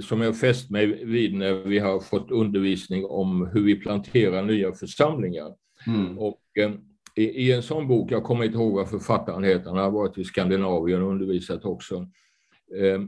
som 0.01 0.21
jag 0.21 0.39
fäst 0.39 0.71
mig 0.71 1.05
vid 1.05 1.35
när 1.35 1.55
vi 1.55 1.79
har 1.79 2.01
fått 2.01 2.31
undervisning 2.31 3.05
om 3.05 3.47
hur 3.53 3.63
vi 3.65 3.75
planterar 3.75 4.43
nya 4.43 4.73
församlingar. 4.73 5.55
Mm. 5.87 6.19
Och, 6.19 6.41
eh, 6.59 6.73
i, 7.15 7.25
i, 7.25 7.53
en 7.53 7.63
sån 7.63 7.89
bok, 7.89 8.11
jag 8.11 8.25
kommer 8.25 8.45
inte 8.45 8.59
ihåg 8.59 8.75
vad 8.75 8.91
författaren 8.91 9.45
heter, 9.45 9.71
han 9.71 9.79
har 9.79 9.91
varit 9.91 10.19
i 10.19 10.25
Skandinavien 10.25 11.03
och 11.03 11.11
undervisat 11.11 11.65
också. 11.65 12.07
Eh, 12.77 13.01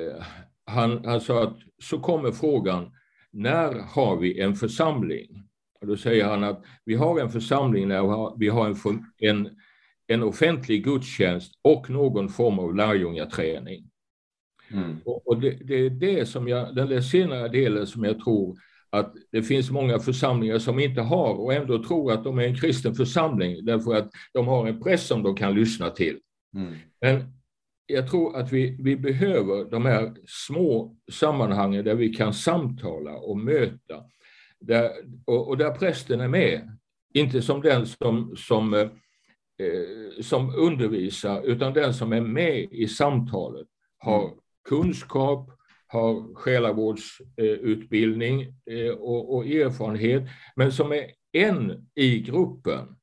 eh, 0.00 0.24
han, 0.66 1.04
han 1.04 1.20
sa 1.20 1.42
att 1.42 1.56
så 1.82 1.98
kommer 1.98 2.32
frågan, 2.32 2.90
när 3.30 3.72
har 3.72 4.16
vi 4.16 4.40
en 4.40 4.54
församling? 4.54 5.42
Och 5.80 5.86
då 5.86 5.96
säger 5.96 6.24
han 6.24 6.44
att 6.44 6.64
vi 6.84 6.94
har 6.94 7.20
en 7.20 7.30
församling 7.30 7.88
när 7.88 8.38
vi 8.38 8.48
har 8.48 8.66
en, 8.66 8.76
en, 9.18 9.48
en 10.06 10.22
offentlig 10.22 10.84
gudstjänst 10.84 11.52
och 11.62 11.90
någon 11.90 12.28
form 12.28 12.58
av 12.58 12.74
lärjungaträning. 12.74 13.91
Mm. 14.72 14.98
Och, 15.04 15.28
och 15.28 15.40
det, 15.40 15.50
det, 15.50 15.74
är 15.74 15.90
det 15.90 16.26
som 16.26 16.48
jag, 16.48 16.74
den 16.74 16.88
där 16.88 17.00
senare 17.00 17.48
delen 17.48 17.86
som 17.86 18.04
jag 18.04 18.24
tror 18.24 18.58
att 18.90 19.14
det 19.30 19.42
finns 19.42 19.70
många 19.70 19.98
församlingar 19.98 20.58
som 20.58 20.78
inte 20.78 21.00
har 21.00 21.34
och 21.34 21.54
ändå 21.54 21.84
tror 21.84 22.12
att 22.12 22.24
de 22.24 22.38
är 22.38 22.42
en 22.42 22.56
kristen 22.56 22.94
församling 22.94 23.64
därför 23.64 23.94
att 23.94 24.10
de 24.32 24.46
har 24.46 24.68
en 24.68 24.82
press 24.82 25.06
som 25.06 25.22
de 25.22 25.34
kan 25.34 25.54
lyssna 25.54 25.90
till. 25.90 26.18
Mm. 26.54 26.74
Men 27.00 27.24
jag 27.86 28.10
tror 28.10 28.36
att 28.36 28.52
vi, 28.52 28.76
vi 28.80 28.96
behöver 28.96 29.70
de 29.70 29.86
här 29.86 30.14
små 30.26 30.96
sammanhangen 31.12 31.84
där 31.84 31.94
vi 31.94 32.08
kan 32.08 32.34
samtala 32.34 33.12
och 33.12 33.38
möta. 33.38 34.04
Där, 34.60 34.90
och, 35.24 35.48
och 35.48 35.58
där 35.58 35.70
prästen 35.70 36.20
är 36.20 36.28
med. 36.28 36.78
Inte 37.14 37.42
som 37.42 37.60
den 37.60 37.86
som, 37.86 38.34
som, 38.36 38.74
eh, 38.74 38.90
som 40.20 40.54
undervisar, 40.54 41.42
utan 41.42 41.72
den 41.72 41.94
som 41.94 42.12
är 42.12 42.20
med 42.20 42.68
i 42.72 42.88
samtalet 42.88 43.66
har 43.98 44.24
mm 44.24 44.41
kunskap, 44.68 45.50
har 45.86 46.34
själavårdsutbildning 46.34 48.40
eh, 48.66 48.90
och, 48.90 49.34
och 49.34 49.46
erfarenhet, 49.46 50.22
men 50.56 50.72
som 50.72 50.92
är 50.92 51.06
en 51.32 51.88
i 51.94 52.20
gruppen. 52.20 52.96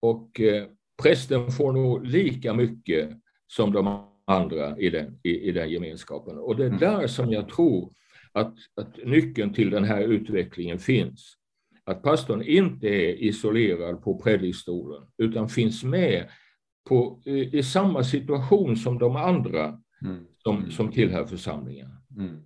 Och 0.00 0.40
eh, 0.40 0.66
prästen 1.02 1.50
får 1.50 1.72
nog 1.72 2.06
lika 2.06 2.54
mycket 2.54 3.10
som 3.46 3.72
de 3.72 4.06
andra 4.26 4.78
i 4.78 4.90
den, 4.90 5.18
i, 5.22 5.48
i 5.48 5.52
den 5.52 5.70
gemenskapen. 5.70 6.38
Och 6.38 6.56
det 6.56 6.62
är 6.62 6.68
mm. 6.68 6.78
där 6.78 7.06
som 7.06 7.32
jag 7.32 7.48
tror 7.48 7.92
att, 8.32 8.54
att 8.74 8.96
nyckeln 9.04 9.52
till 9.52 9.70
den 9.70 9.84
här 9.84 10.00
utvecklingen 10.00 10.78
finns. 10.78 11.36
Att 11.84 12.02
pastorn 12.02 12.42
inte 12.42 12.88
är 12.88 13.22
isolerad 13.22 14.02
på 14.02 14.18
predikstolen 14.18 15.02
utan 15.18 15.48
finns 15.48 15.84
med 15.84 16.28
på, 16.88 17.22
i, 17.24 17.58
i 17.58 17.62
samma 17.62 18.04
situation 18.04 18.76
som 18.76 18.98
de 18.98 19.16
andra 19.16 19.80
mm. 20.04 20.26
Som, 20.44 20.56
mm. 20.56 20.70
som 20.70 20.92
tillhör 20.92 21.26
församlingen. 21.26 21.88
Mm. 22.16 22.40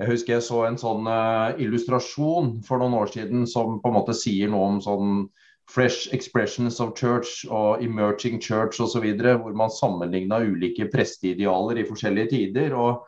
Jeg 0.00 0.08
husker 0.08 0.32
jeg 0.32 0.44
så 0.46 0.62
en 0.64 0.78
sånn 0.80 1.04
uh, 1.04 1.52
illustrasjon 1.60 2.54
for 2.64 2.80
noen 2.80 2.96
år 2.96 3.10
siden 3.12 3.44
som 3.48 3.80
på 3.82 3.90
en 3.90 3.96
måte 3.98 4.16
sier 4.16 4.48
noe 4.48 4.70
om 4.70 4.78
sånn 4.80 5.26
fresh 5.70 6.08
expressions 6.16 6.80
of 6.80 6.94
church 6.98 7.44
og 7.46 7.82
emerging 7.84 8.40
church 8.40 8.80
osv., 8.80 9.04
hvor 9.20 9.54
man 9.56 9.72
sammenligna 9.72 10.40
ulike 10.42 10.88
presteidealer 10.90 11.82
i 11.82 11.86
forskjellige 11.86 12.32
tider. 12.32 12.74
og 12.74 13.04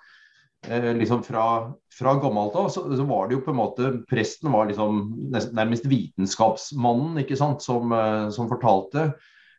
eh, 0.69 0.93
liksom 0.99 1.25
Fra, 1.27 1.73
fra 1.99 2.15
gammelt 2.21 2.55
av 2.61 2.69
så, 2.69 2.85
så, 2.97 3.09
var 3.09 3.29
det 3.29 3.39
jo 3.39 3.45
på 3.47 3.51
en 3.51 3.59
måte 3.59 3.91
Presten 4.11 4.53
var 4.53 4.69
liksom 4.69 5.03
nærmest 5.33 5.89
vitenskapsmannen 5.91 7.25
ikke 7.25 7.41
sant, 7.41 7.65
som, 7.65 7.93
eh, 7.93 8.29
som 8.31 8.53
fortalte. 8.53 9.13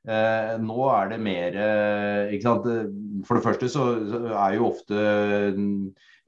Eh, 0.04 0.56
nå 0.60 0.88
er 0.92 1.14
det 1.14 1.20
mer 1.24 1.56
eh, 1.56 2.34
ikke 2.36 2.48
sant? 2.48 2.66
Eh, 2.68 2.90
for 3.24 3.40
det 3.40 3.46
første 3.46 3.70
så, 3.72 3.86
så 4.10 4.20
er 4.34 4.58
jo 4.58 4.68
ofte 4.68 5.04
mm, 5.56 5.78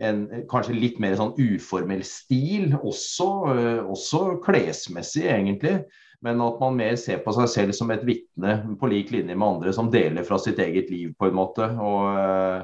en 0.08 0.22
kanskje 0.52 0.78
litt 0.78 1.02
mer 1.04 1.18
sånn 1.20 1.34
uformell 1.36 2.04
stil, 2.08 2.72
også, 2.78 3.30
eh, 3.52 3.82
også 3.84 4.24
klesmessig 4.46 5.26
egentlig. 5.28 5.80
Men 6.24 6.40
at 6.42 6.62
man 6.62 6.78
mer 6.80 6.96
ser 6.98 7.20
på 7.22 7.34
seg 7.36 7.52
selv 7.52 7.76
som 7.78 7.92
et 7.94 8.06
vitne 8.08 8.58
på 8.80 8.90
lik 8.90 9.12
linje 9.14 9.36
med 9.36 9.48
andre 9.48 9.76
som 9.76 9.92
deler 9.94 10.26
fra 10.26 10.40
sitt 10.42 10.60
eget 10.64 10.90
liv, 10.90 11.12
på 11.20 11.28
en 11.30 11.38
måte. 11.38 11.68
Og 11.76 12.16
eh, 12.16 12.64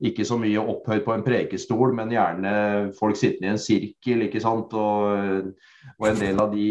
ikke 0.00 0.24
så 0.24 0.38
mye 0.40 0.62
opphøyd 0.72 1.02
på 1.04 1.12
en 1.12 1.24
prekestol, 1.24 1.92
men 1.96 2.12
gjerne 2.14 2.52
folk 2.96 3.18
sittende 3.20 3.50
i 3.50 3.54
en 3.54 3.60
sirkel. 3.60 4.24
ikke 4.26 4.40
sant? 4.40 4.72
Og, 4.72 5.50
og 5.98 6.06
en 6.08 6.20
del 6.20 6.40
av 6.40 6.54
de 6.54 6.68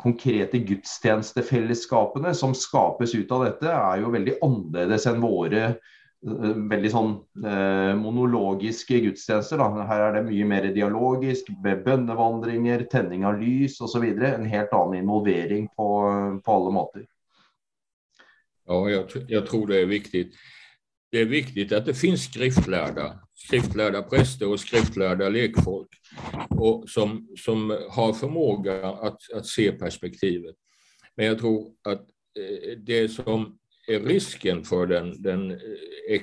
konkrete 0.00 0.62
gudstjenestefellesskapene 0.64 2.32
som 2.36 2.54
skapes 2.56 3.12
ut 3.14 3.34
av 3.36 3.44
dette, 3.46 3.68
er 3.68 4.00
jo 4.00 4.14
veldig 4.14 4.38
annerledes 4.44 5.04
enn 5.10 5.20
våre 5.20 5.60
eh, 5.68 6.54
veldig 6.72 6.92
sånn 6.94 7.12
eh, 7.44 7.92
monologiske 8.00 9.02
gudstjenester. 9.04 9.60
Da. 9.60 9.84
Her 9.90 10.06
er 10.06 10.16
det 10.16 10.24
mye 10.30 10.48
mer 10.48 10.70
dialogisk, 10.72 11.52
med 11.64 11.84
bønnevandringer, 11.84 12.86
tenning 12.92 13.28
av 13.28 13.42
lys 13.42 13.76
osv. 13.84 14.08
En 14.08 14.48
helt 14.48 14.72
annen 14.72 15.02
involvering 15.02 15.68
på, 15.76 15.90
på 16.40 16.56
alle 16.56 16.72
måter. 16.80 17.04
Ja, 18.64 18.80
jag, 18.88 19.04
jag 19.28 19.46
tror 19.46 19.66
det 19.66 19.82
är 19.82 19.86
viktigt 19.86 20.32
det 21.12 21.20
är 21.20 21.24
viktigt 21.24 21.72
att 21.72 21.86
det 21.86 21.94
finns 21.94 22.24
skriftlärda, 22.24 23.20
skriftlärda 23.34 24.02
präster 24.02 24.48
och 24.48 24.60
skriftlärda 24.60 25.28
lekfolk 25.28 25.88
och 26.50 26.88
som, 26.88 27.28
som 27.38 27.78
har 27.90 28.12
förmåga 28.12 28.88
att, 28.88 29.18
att 29.34 29.46
se 29.46 29.72
perspektivet. 29.72 30.56
Men 31.16 31.26
jag 31.26 31.38
tror 31.38 31.72
att 31.88 32.00
eh, 32.38 32.78
det 32.78 33.08
som 33.08 33.58
är 33.88 34.00
risken 34.00 34.64
för 34.64 34.86
den, 34.86 35.22
den 35.22 35.50
eh, 35.50 36.20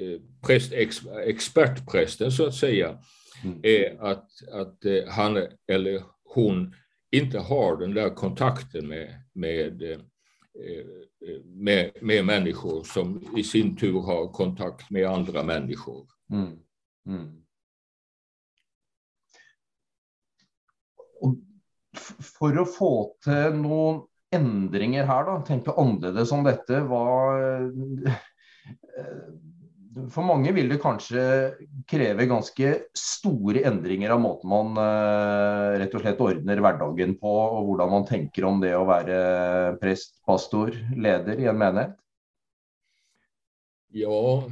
eh, 0.00 0.20
präst, 0.46 0.72
ex, 0.72 1.02
expertprästen 1.26 2.32
så 2.32 2.46
att 2.46 2.54
säga, 2.54 2.98
mm. 3.44 3.60
är 3.62 4.02
att, 4.02 4.28
att 4.52 4.78
han 5.08 5.36
eller 5.72 6.02
hon 6.24 6.74
inte 7.10 7.38
har 7.38 7.76
den 7.76 7.94
där 7.94 8.10
kontakten 8.10 8.88
med, 8.88 9.22
med 9.34 10.00
med, 11.44 11.90
med 12.00 12.24
människor 12.24 12.82
som 12.84 13.36
i 13.36 13.44
sin 13.44 13.76
tur 13.76 14.00
har 14.00 14.32
kontakt 14.32 14.90
med 14.90 15.06
andra 15.06 15.42
människor. 15.42 16.06
Mm. 16.30 16.58
Mm. 17.06 17.44
för 22.38 22.62
att 22.62 22.74
få 22.74 23.16
till 23.24 23.60
några 23.60 24.02
ändringar 24.30 25.04
här, 25.04 25.24
då, 25.24 25.44
tänka 25.46 25.70
annorlunda 25.70 26.34
om 26.34 26.44
detta, 26.44 26.84
vad 26.84 27.42
for 30.12 30.26
mange 30.26 30.52
vil 30.56 30.68
det 30.70 30.80
kanskje 30.82 31.22
kreve 31.88 32.26
ganske 32.30 32.72
store 32.96 33.62
endringer 33.68 34.14
av 34.14 34.20
måten 34.22 34.50
man 34.52 34.78
uh, 34.78 35.76
rett 35.80 35.94
og 35.96 36.04
slett 36.04 36.22
ordner 36.24 36.62
hverdagen 36.62 37.16
på, 37.20 37.32
og 37.58 37.70
hvordan 37.70 37.92
man 37.92 38.06
tenker 38.08 38.46
om 38.48 38.60
det 38.62 38.74
å 38.76 38.86
være 38.88 39.18
prest, 39.82 40.16
pastor, 40.26 40.74
leder 40.96 41.40
i 41.40 41.48
en 41.50 41.60
menighet? 41.60 41.96
Ja, 43.88 44.44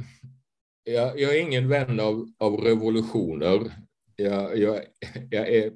jag, 0.83 1.19
jag 1.19 1.35
är 1.35 1.41
ingen 1.41 1.69
vän 1.69 1.99
av, 1.99 2.31
av 2.37 2.53
revolutioner. 2.57 3.71
Jag, 4.15 4.57
jag, 4.57 4.83
jag, 5.29 5.49
är, 5.49 5.71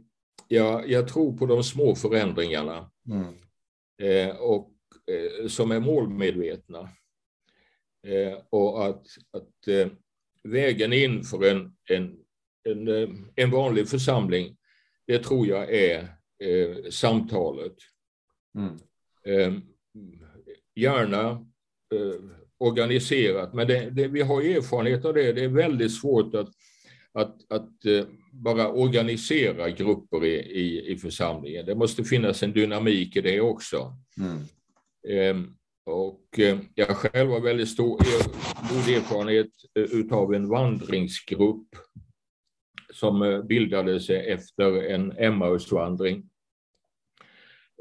jag, 0.47 0.89
jag 0.89 1.07
tror 1.07 1.37
på 1.37 1.45
de 1.45 1.63
små 1.63 1.95
förändringarna 1.95 2.91
mm. 3.07 3.33
eh, 4.01 4.35
och, 4.35 4.71
eh, 5.11 5.47
som 5.47 5.71
är 5.71 5.79
målmedvetna. 5.79 6.89
Eh, 8.03 8.37
och 8.49 8.85
att, 8.85 9.05
att 9.31 9.67
eh, 9.67 9.87
vägen 10.43 10.93
in 10.93 11.23
för 11.23 11.43
en, 11.51 11.75
en, 11.89 12.17
en, 12.63 12.87
eh, 12.87 13.09
en 13.35 13.51
vanlig 13.51 13.89
församling, 13.89 14.57
det 15.07 15.19
tror 15.19 15.47
jag 15.47 15.73
är 15.73 16.07
samtalet. 16.89 17.75
Mm. 19.25 19.61
gärna 20.75 21.45
organiserat, 22.57 23.53
men 23.53 23.67
det, 23.67 23.89
det, 23.89 24.07
vi 24.07 24.21
har 24.21 24.41
erfarenhet 24.41 25.05
av 25.05 25.13
det. 25.13 25.33
Det 25.33 25.43
är 25.43 25.47
väldigt 25.47 25.99
svårt 25.99 26.35
att, 26.35 26.49
att, 27.11 27.51
att 27.51 27.69
bara 28.31 28.71
organisera 28.71 29.69
grupper 29.69 30.25
i, 30.25 30.35
i, 30.35 30.91
i, 30.91 30.97
församlingen. 30.97 31.65
Det 31.65 31.75
måste 31.75 32.03
finnas 32.03 32.43
en 32.43 32.51
dynamik 32.51 33.15
i 33.15 33.21
det 33.21 33.41
också. 33.41 33.95
Mm. 34.17 35.55
Och 35.85 36.39
eh, 36.39 36.59
jag 36.75 36.87
själv 36.87 37.29
har 37.29 37.41
väldigt 37.41 37.69
stor 37.69 37.97
god 38.69 38.95
erfarenhet 38.95 39.51
eh, 39.75 39.83
utav 39.83 40.33
en 40.33 40.49
vandringsgrupp 40.49 41.67
som 42.93 43.21
eh, 43.21 43.43
bildades 43.43 44.09
efter 44.09 44.83
en 44.83 45.11
Emmausvandring. 45.17 46.29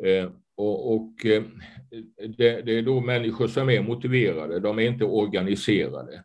Eh, 0.02 0.30
och, 0.54 0.94
och 0.94 1.26
eh, 1.26 1.42
det, 2.36 2.62
det, 2.62 2.78
är 2.78 2.82
då 2.82 3.00
människor 3.00 3.46
som 3.46 3.70
är 3.70 3.82
motiverade, 3.82 4.60
de 4.60 4.78
är 4.78 4.82
inte 4.82 5.04
organiserade. 5.04 6.24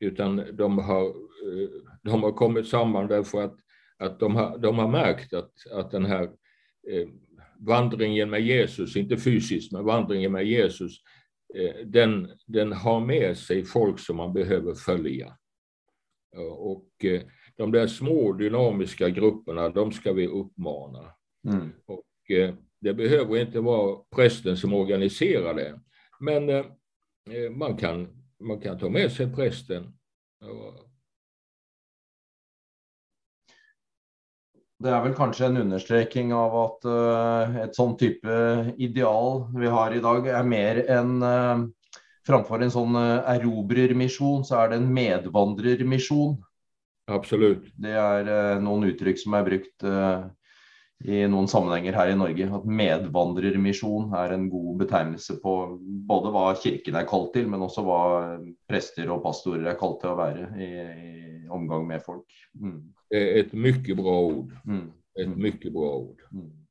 Utan 0.00 0.42
de 0.52 0.78
har, 0.78 1.06
eh, 1.06 1.68
de 2.02 2.22
har 2.22 2.32
kommit 2.32 2.68
samman 2.68 3.06
därför 3.06 3.42
att, 3.42 3.56
att 3.98 4.20
de, 4.20 4.36
har, 4.36 4.58
de 4.58 4.78
har 4.78 4.88
märkt 4.88 5.32
att, 5.32 5.52
att 5.72 5.90
den 5.90 6.04
här 6.04 6.30
vandringen 7.58 8.30
med 8.30 8.40
Jesus, 8.40 8.96
inte 8.96 9.16
fysiskt, 9.16 9.72
men 9.72 9.84
vandringen 9.84 10.32
med 10.32 10.46
Jesus, 10.46 10.92
eh, 11.54 11.86
den, 11.86 12.28
den 12.46 12.72
har 12.72 13.00
med 13.00 13.36
sig 13.38 13.64
folk 13.64 13.98
som 13.98 14.16
man 14.16 14.32
behöver 14.32 14.74
följa. 14.74 15.36
Och 16.58 17.04
eh, 17.04 17.22
de 17.56 17.72
där 17.72 17.86
små 17.86 18.32
dynamiska 18.32 19.08
grupperna, 19.08 19.68
de 19.68 19.92
ska 19.92 20.12
vi 20.12 20.26
uppmana. 20.26 21.12
Mm. 21.48 21.72
Och 21.86 22.30
eh, 22.36 22.54
det 22.80 22.94
behöver 22.94 23.36
inte 23.36 23.60
vara 23.60 23.96
prästen 24.16 24.56
som 24.56 24.74
organiserar 24.74 25.54
det, 25.54 25.80
men 26.20 26.64
man 27.50 27.76
kan, 27.76 28.08
man 28.40 28.60
kan 28.60 28.78
ta 28.78 28.88
med 28.88 29.12
sig 29.12 29.34
prästen 29.34 29.92
Det 34.78 34.90
är 34.90 35.02
väl 35.02 35.14
kanske 35.14 35.46
en 35.46 35.56
understreking 35.56 36.34
av 36.34 36.56
att 36.56 36.84
uh, 36.84 37.56
ett 37.56 37.74
sånt 37.74 37.98
type 37.98 38.28
ideal 38.76 39.58
vi 39.58 39.66
har 39.66 39.94
idag 39.94 40.28
är 40.28 40.42
mer 40.42 40.90
än 40.90 41.22
uh, 41.22 41.66
framför 42.26 42.60
en 42.60 42.70
sån 42.70 42.96
uh, 42.96 43.30
erobrermission 43.30 44.44
så 44.44 44.56
är 44.56 44.68
det 44.68 44.76
en 44.76 44.94
medvandrarmission. 44.94 46.44
Absolut. 47.06 47.72
Det 47.76 47.90
är 47.90 48.54
uh, 48.56 48.62
någon 48.62 48.84
uttryck 48.84 49.20
som 49.20 49.34
är 49.34 49.42
brukt 49.42 49.84
i 51.04 51.28
någon 51.28 51.48
sammanhang 51.48 51.92
här 51.92 52.08
i 52.08 52.14
Norge. 52.14 52.54
Att 52.54 52.64
medvandrarmission 52.64 54.14
är 54.14 54.30
en 54.30 54.50
god 54.50 54.78
betecknelse 54.78 55.36
på 55.36 55.78
både 55.80 56.30
vad 56.30 56.62
kyrkan 56.62 56.94
är 56.94 57.06
kallad 57.06 57.32
till 57.32 57.46
men 57.46 57.62
också 57.62 57.82
vad 57.82 58.38
präster 58.68 59.10
och 59.10 59.22
pastorer 59.22 59.64
är 59.64 59.78
kallade 59.78 60.00
till 60.00 60.08
att 60.08 60.16
vara 60.16 60.58
i, 60.58 60.64
i 61.44 61.48
omgång 61.48 61.86
med 61.86 62.02
folk. 62.04 62.26
Mm 62.60 62.95
ett 63.10 63.52
mycket 63.52 63.96
bra 63.96 64.20
ord. 64.20 64.52
Mm. 64.66 64.92
Ett 65.20 65.26
mm. 65.26 65.42
mycket 65.42 65.72
bra 65.72 65.94
ord. 65.94 66.22
Mm. 66.32 66.66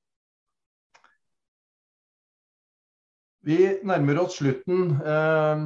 Vi 3.45 3.79
närmar 3.83 4.19
oss 4.19 4.35
slutten. 4.35 4.91
Eh, 4.91 5.57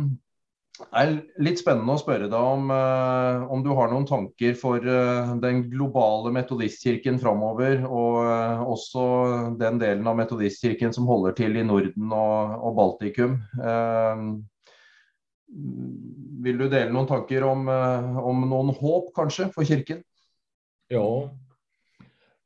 det 0.91 0.97
är 0.97 1.21
lite 1.37 1.55
spännande 1.55 1.93
att 1.93 2.05
fråga 2.05 2.17
dig 2.17 2.39
om, 2.39 2.71
eh, 2.71 3.51
om 3.51 3.63
du 3.63 3.69
har 3.69 3.87
några 3.87 4.07
tankar 4.07 4.53
för 4.53 4.87
eh, 4.87 5.35
den 5.35 5.69
globala 5.69 6.31
metodistkyrkan 6.31 7.19
framöver 7.19 7.85
och 7.85 8.71
också 8.71 8.99
den 9.59 9.79
delen 9.79 10.07
av 10.07 10.17
metodistkyrkan 10.17 10.93
som 10.93 11.07
håller 11.07 11.33
till 11.33 11.57
i 11.57 11.63
Norden 11.63 12.11
och, 12.11 12.67
och 12.67 12.75
Baltikum. 12.75 13.37
Vill 16.43 16.57
du 16.57 16.69
dela 16.69 16.91
några 16.91 17.07
tankar 17.07 17.41
om, 17.41 17.67
om 18.23 18.49
någon 18.49 18.69
hopp 18.69 19.15
kanske 19.15 19.49
för 19.49 19.63
kyrkan? 19.63 20.03
Ja, 20.91 21.37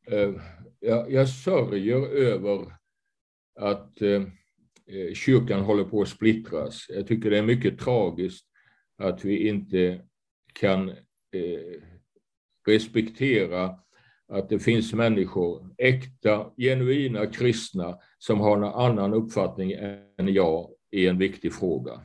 eh, 0.07 0.33
jag, 0.79 1.11
jag 1.11 1.29
sörjer 1.29 2.07
över 2.07 2.77
att 3.59 4.01
eh, 4.01 4.21
eh, 4.87 5.13
kyrkan 5.13 5.59
håller 5.59 5.83
på 5.83 6.01
att 6.01 6.07
splittras. 6.07 6.85
Jag 6.89 7.07
tycker 7.07 7.29
det 7.29 7.37
är 7.37 7.43
mycket 7.43 7.79
tragiskt 7.79 8.45
att 8.97 9.25
vi 9.25 9.47
inte 9.47 10.01
kan 10.53 10.91
respektera 12.67 13.79
att 14.27 14.49
det 14.49 14.59
finns 14.59 14.93
människor, 14.93 15.75
äkta, 15.77 16.51
genuina 16.57 17.25
kristna, 17.25 17.99
som 18.17 18.39
har 18.39 18.57
en 18.57 18.63
annan 18.63 19.13
uppfattning 19.13 19.71
än 19.71 20.33
jag 20.33 20.69
i 20.91 21.07
en 21.07 21.17
viktig 21.17 21.53
fråga. 21.53 22.01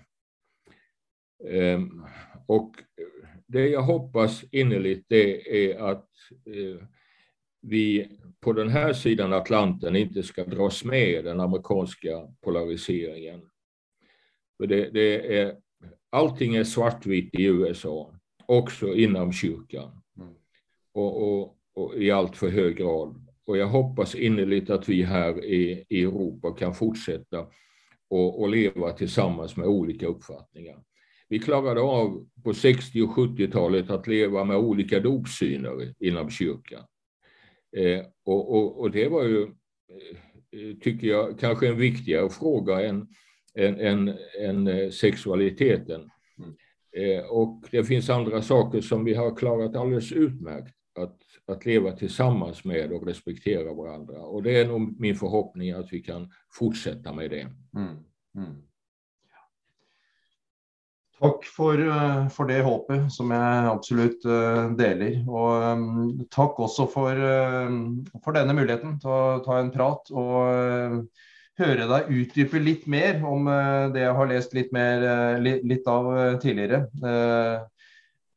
Ehm, 1.48 2.04
och 2.46 2.72
det 3.48 3.68
jag 3.68 3.82
hoppas 3.82 4.44
innerligt 4.50 5.04
det 5.08 5.70
är 5.70 5.78
att 5.78 6.08
eh, 6.46 6.86
vi 7.60 8.10
på 8.40 8.52
den 8.52 8.68
här 8.68 8.92
sidan 8.92 9.32
Atlanten 9.32 9.96
inte 9.96 10.22
ska 10.22 10.44
dras 10.44 10.84
med 10.84 11.24
den 11.24 11.40
amerikanska 11.40 12.28
polariseringen. 12.40 13.40
För 14.56 14.66
det, 14.66 14.90
det 14.90 15.38
är, 15.38 15.56
allting 16.10 16.54
är 16.54 16.64
svartvitt 16.64 17.34
i 17.34 17.44
USA, 17.44 18.14
också 18.46 18.94
inom 18.94 19.32
kyrkan. 19.32 20.02
Mm. 20.16 20.34
Och, 20.92 21.22
och, 21.22 21.56
och, 21.74 21.94
i 21.96 22.10
allt 22.10 22.36
för 22.36 22.48
hög 22.48 22.76
grad. 22.76 23.26
Och 23.44 23.56
jag 23.56 23.66
hoppas 23.66 24.14
innerligt 24.14 24.70
att 24.70 24.88
vi 24.88 25.02
här 25.02 25.44
i, 25.44 25.86
i 25.88 26.02
Europa 26.02 26.52
kan 26.52 26.74
fortsätta 26.74 27.46
och, 28.08 28.40
och 28.40 28.48
leva 28.48 28.92
tillsammans 28.92 29.56
med 29.56 29.66
olika 29.66 30.06
uppfattningar. 30.06 30.82
Vi 31.28 31.38
klarade 31.38 31.80
av 31.80 32.26
på 32.44 32.54
60 32.54 33.02
och 33.02 33.10
70-talet 33.10 33.90
att 33.90 34.06
leva 34.06 34.44
med 34.44 34.56
olika 34.56 35.00
dopsyner 35.00 35.94
inom 35.98 36.30
kyrkan. 36.30 36.84
Eh, 37.76 38.04
och, 38.24 38.54
och, 38.54 38.80
och, 38.80 38.90
det 38.90 39.08
var 39.08 39.24
ju, 39.24 39.42
eh, 39.42 40.76
tycker 40.80 41.06
jag, 41.06 41.38
kanske 41.38 41.68
en 41.68 41.76
viktigare 41.76 42.30
fråga 42.30 42.80
än, 42.80 43.08
än, 43.54 43.80
än, 43.80 44.14
än 44.40 44.66
eh, 44.66 44.90
sexualiteten. 44.90 46.10
Mm. 46.38 46.54
Eh, 46.92 47.24
och 47.24 47.64
det 47.70 47.84
finns 47.84 48.10
andra 48.10 48.42
saker 48.42 48.80
som 48.80 49.04
vi 49.04 49.14
har 49.14 49.36
klarat 49.36 49.76
alldeles 49.76 50.12
utmärkt 50.12 50.74
att, 50.98 51.20
att 51.46 51.66
leva 51.66 51.92
tillsammans 51.92 52.64
med 52.64 52.92
och 52.92 53.06
respektera 53.06 53.74
varandra. 53.74 54.20
Och 54.20 54.42
det 54.42 54.60
är 54.60 54.66
nog 54.68 55.00
min 55.00 55.16
förhoppning 55.16 55.70
att 55.70 55.92
vi 55.92 56.00
kan 56.00 56.32
fortsätta 56.52 57.12
med 57.12 57.30
det. 57.30 57.48
Mm. 57.76 57.96
Mm. 58.36 58.67
Takk 61.18 61.46
for, 61.50 61.80
eh, 61.82 62.28
for, 62.30 62.46
det 62.46 62.60
håpet, 62.62 63.08
som 63.10 63.32
jeg 63.34 63.70
absolutt 63.70 64.22
delar. 64.22 64.74
deler. 64.78 65.16
Og 65.26 65.64
um, 65.66 66.26
takk 66.30 66.60
også 66.62 66.86
for, 66.92 67.22
for, 68.22 68.36
denne 68.36 68.54
muligheten 68.54 69.00
til 69.02 69.10
å 69.10 69.40
ta 69.42 69.58
en 69.58 69.72
prat 69.74 70.12
og 70.14 70.36
höra 71.58 71.58
høre 71.58 71.88
deg 71.90 72.12
utdype 72.14 72.60
litt 72.62 72.84
mer 72.86 73.18
om 73.26 73.48
det 73.90 74.04
jeg 74.04 74.14
har 74.14 74.28
lest 74.30 74.52
litt, 74.54 74.68
mer, 74.70 75.02
litt 75.42 75.88
av 75.90 76.06
tidligere. 76.38 76.84
Jeg 77.02 77.64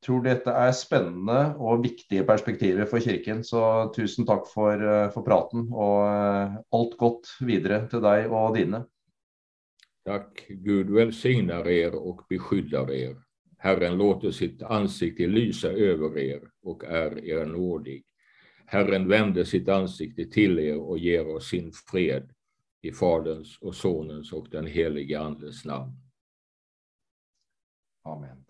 tror 0.01 0.23
dette 0.25 0.55
er 0.57 0.73
spennende 0.73 1.51
og 1.61 1.83
viktige 1.83 2.25
perspektiver 2.25 2.89
for 2.89 2.97
Kirken. 2.97 3.43
Så 3.45 3.61
tusen 3.93 4.25
takk 4.25 4.49
for, 4.49 4.81
for 5.13 5.27
praten, 5.27 5.67
og 5.69 6.01
alt 6.73 6.97
godt 6.97 7.29
videre 7.45 7.83
til 7.93 8.01
deg 8.01 8.33
og 8.33 8.57
dine. 8.57 8.81
Tack, 10.03 10.45
Gud 10.49 10.89
välsignar 10.89 11.67
er 11.67 11.95
och 11.95 12.25
beskyddar 12.29 12.91
er. 12.91 13.15
Herren 13.57 13.97
låter 13.97 14.31
sitt 14.31 14.61
ansikte 14.61 15.27
lysa 15.27 15.67
över 15.67 16.17
er 16.17 16.51
och 16.61 16.83
är 16.83 17.25
er 17.25 17.45
nådig. 17.45 18.03
Herren 18.65 19.07
vänder 19.07 19.43
sitt 19.43 19.69
ansikte 19.69 20.25
till 20.25 20.59
er 20.59 20.79
och 20.79 20.99
ger 20.99 21.27
oss 21.27 21.49
sin 21.49 21.71
fred 21.71 22.33
i 22.81 22.91
Faderns 22.91 23.57
och 23.61 23.75
Sonens 23.75 24.33
och 24.33 24.49
den 24.49 24.67
helige 24.67 25.19
Andes 25.19 25.65
namn. 25.65 25.91
Amen. 28.03 28.40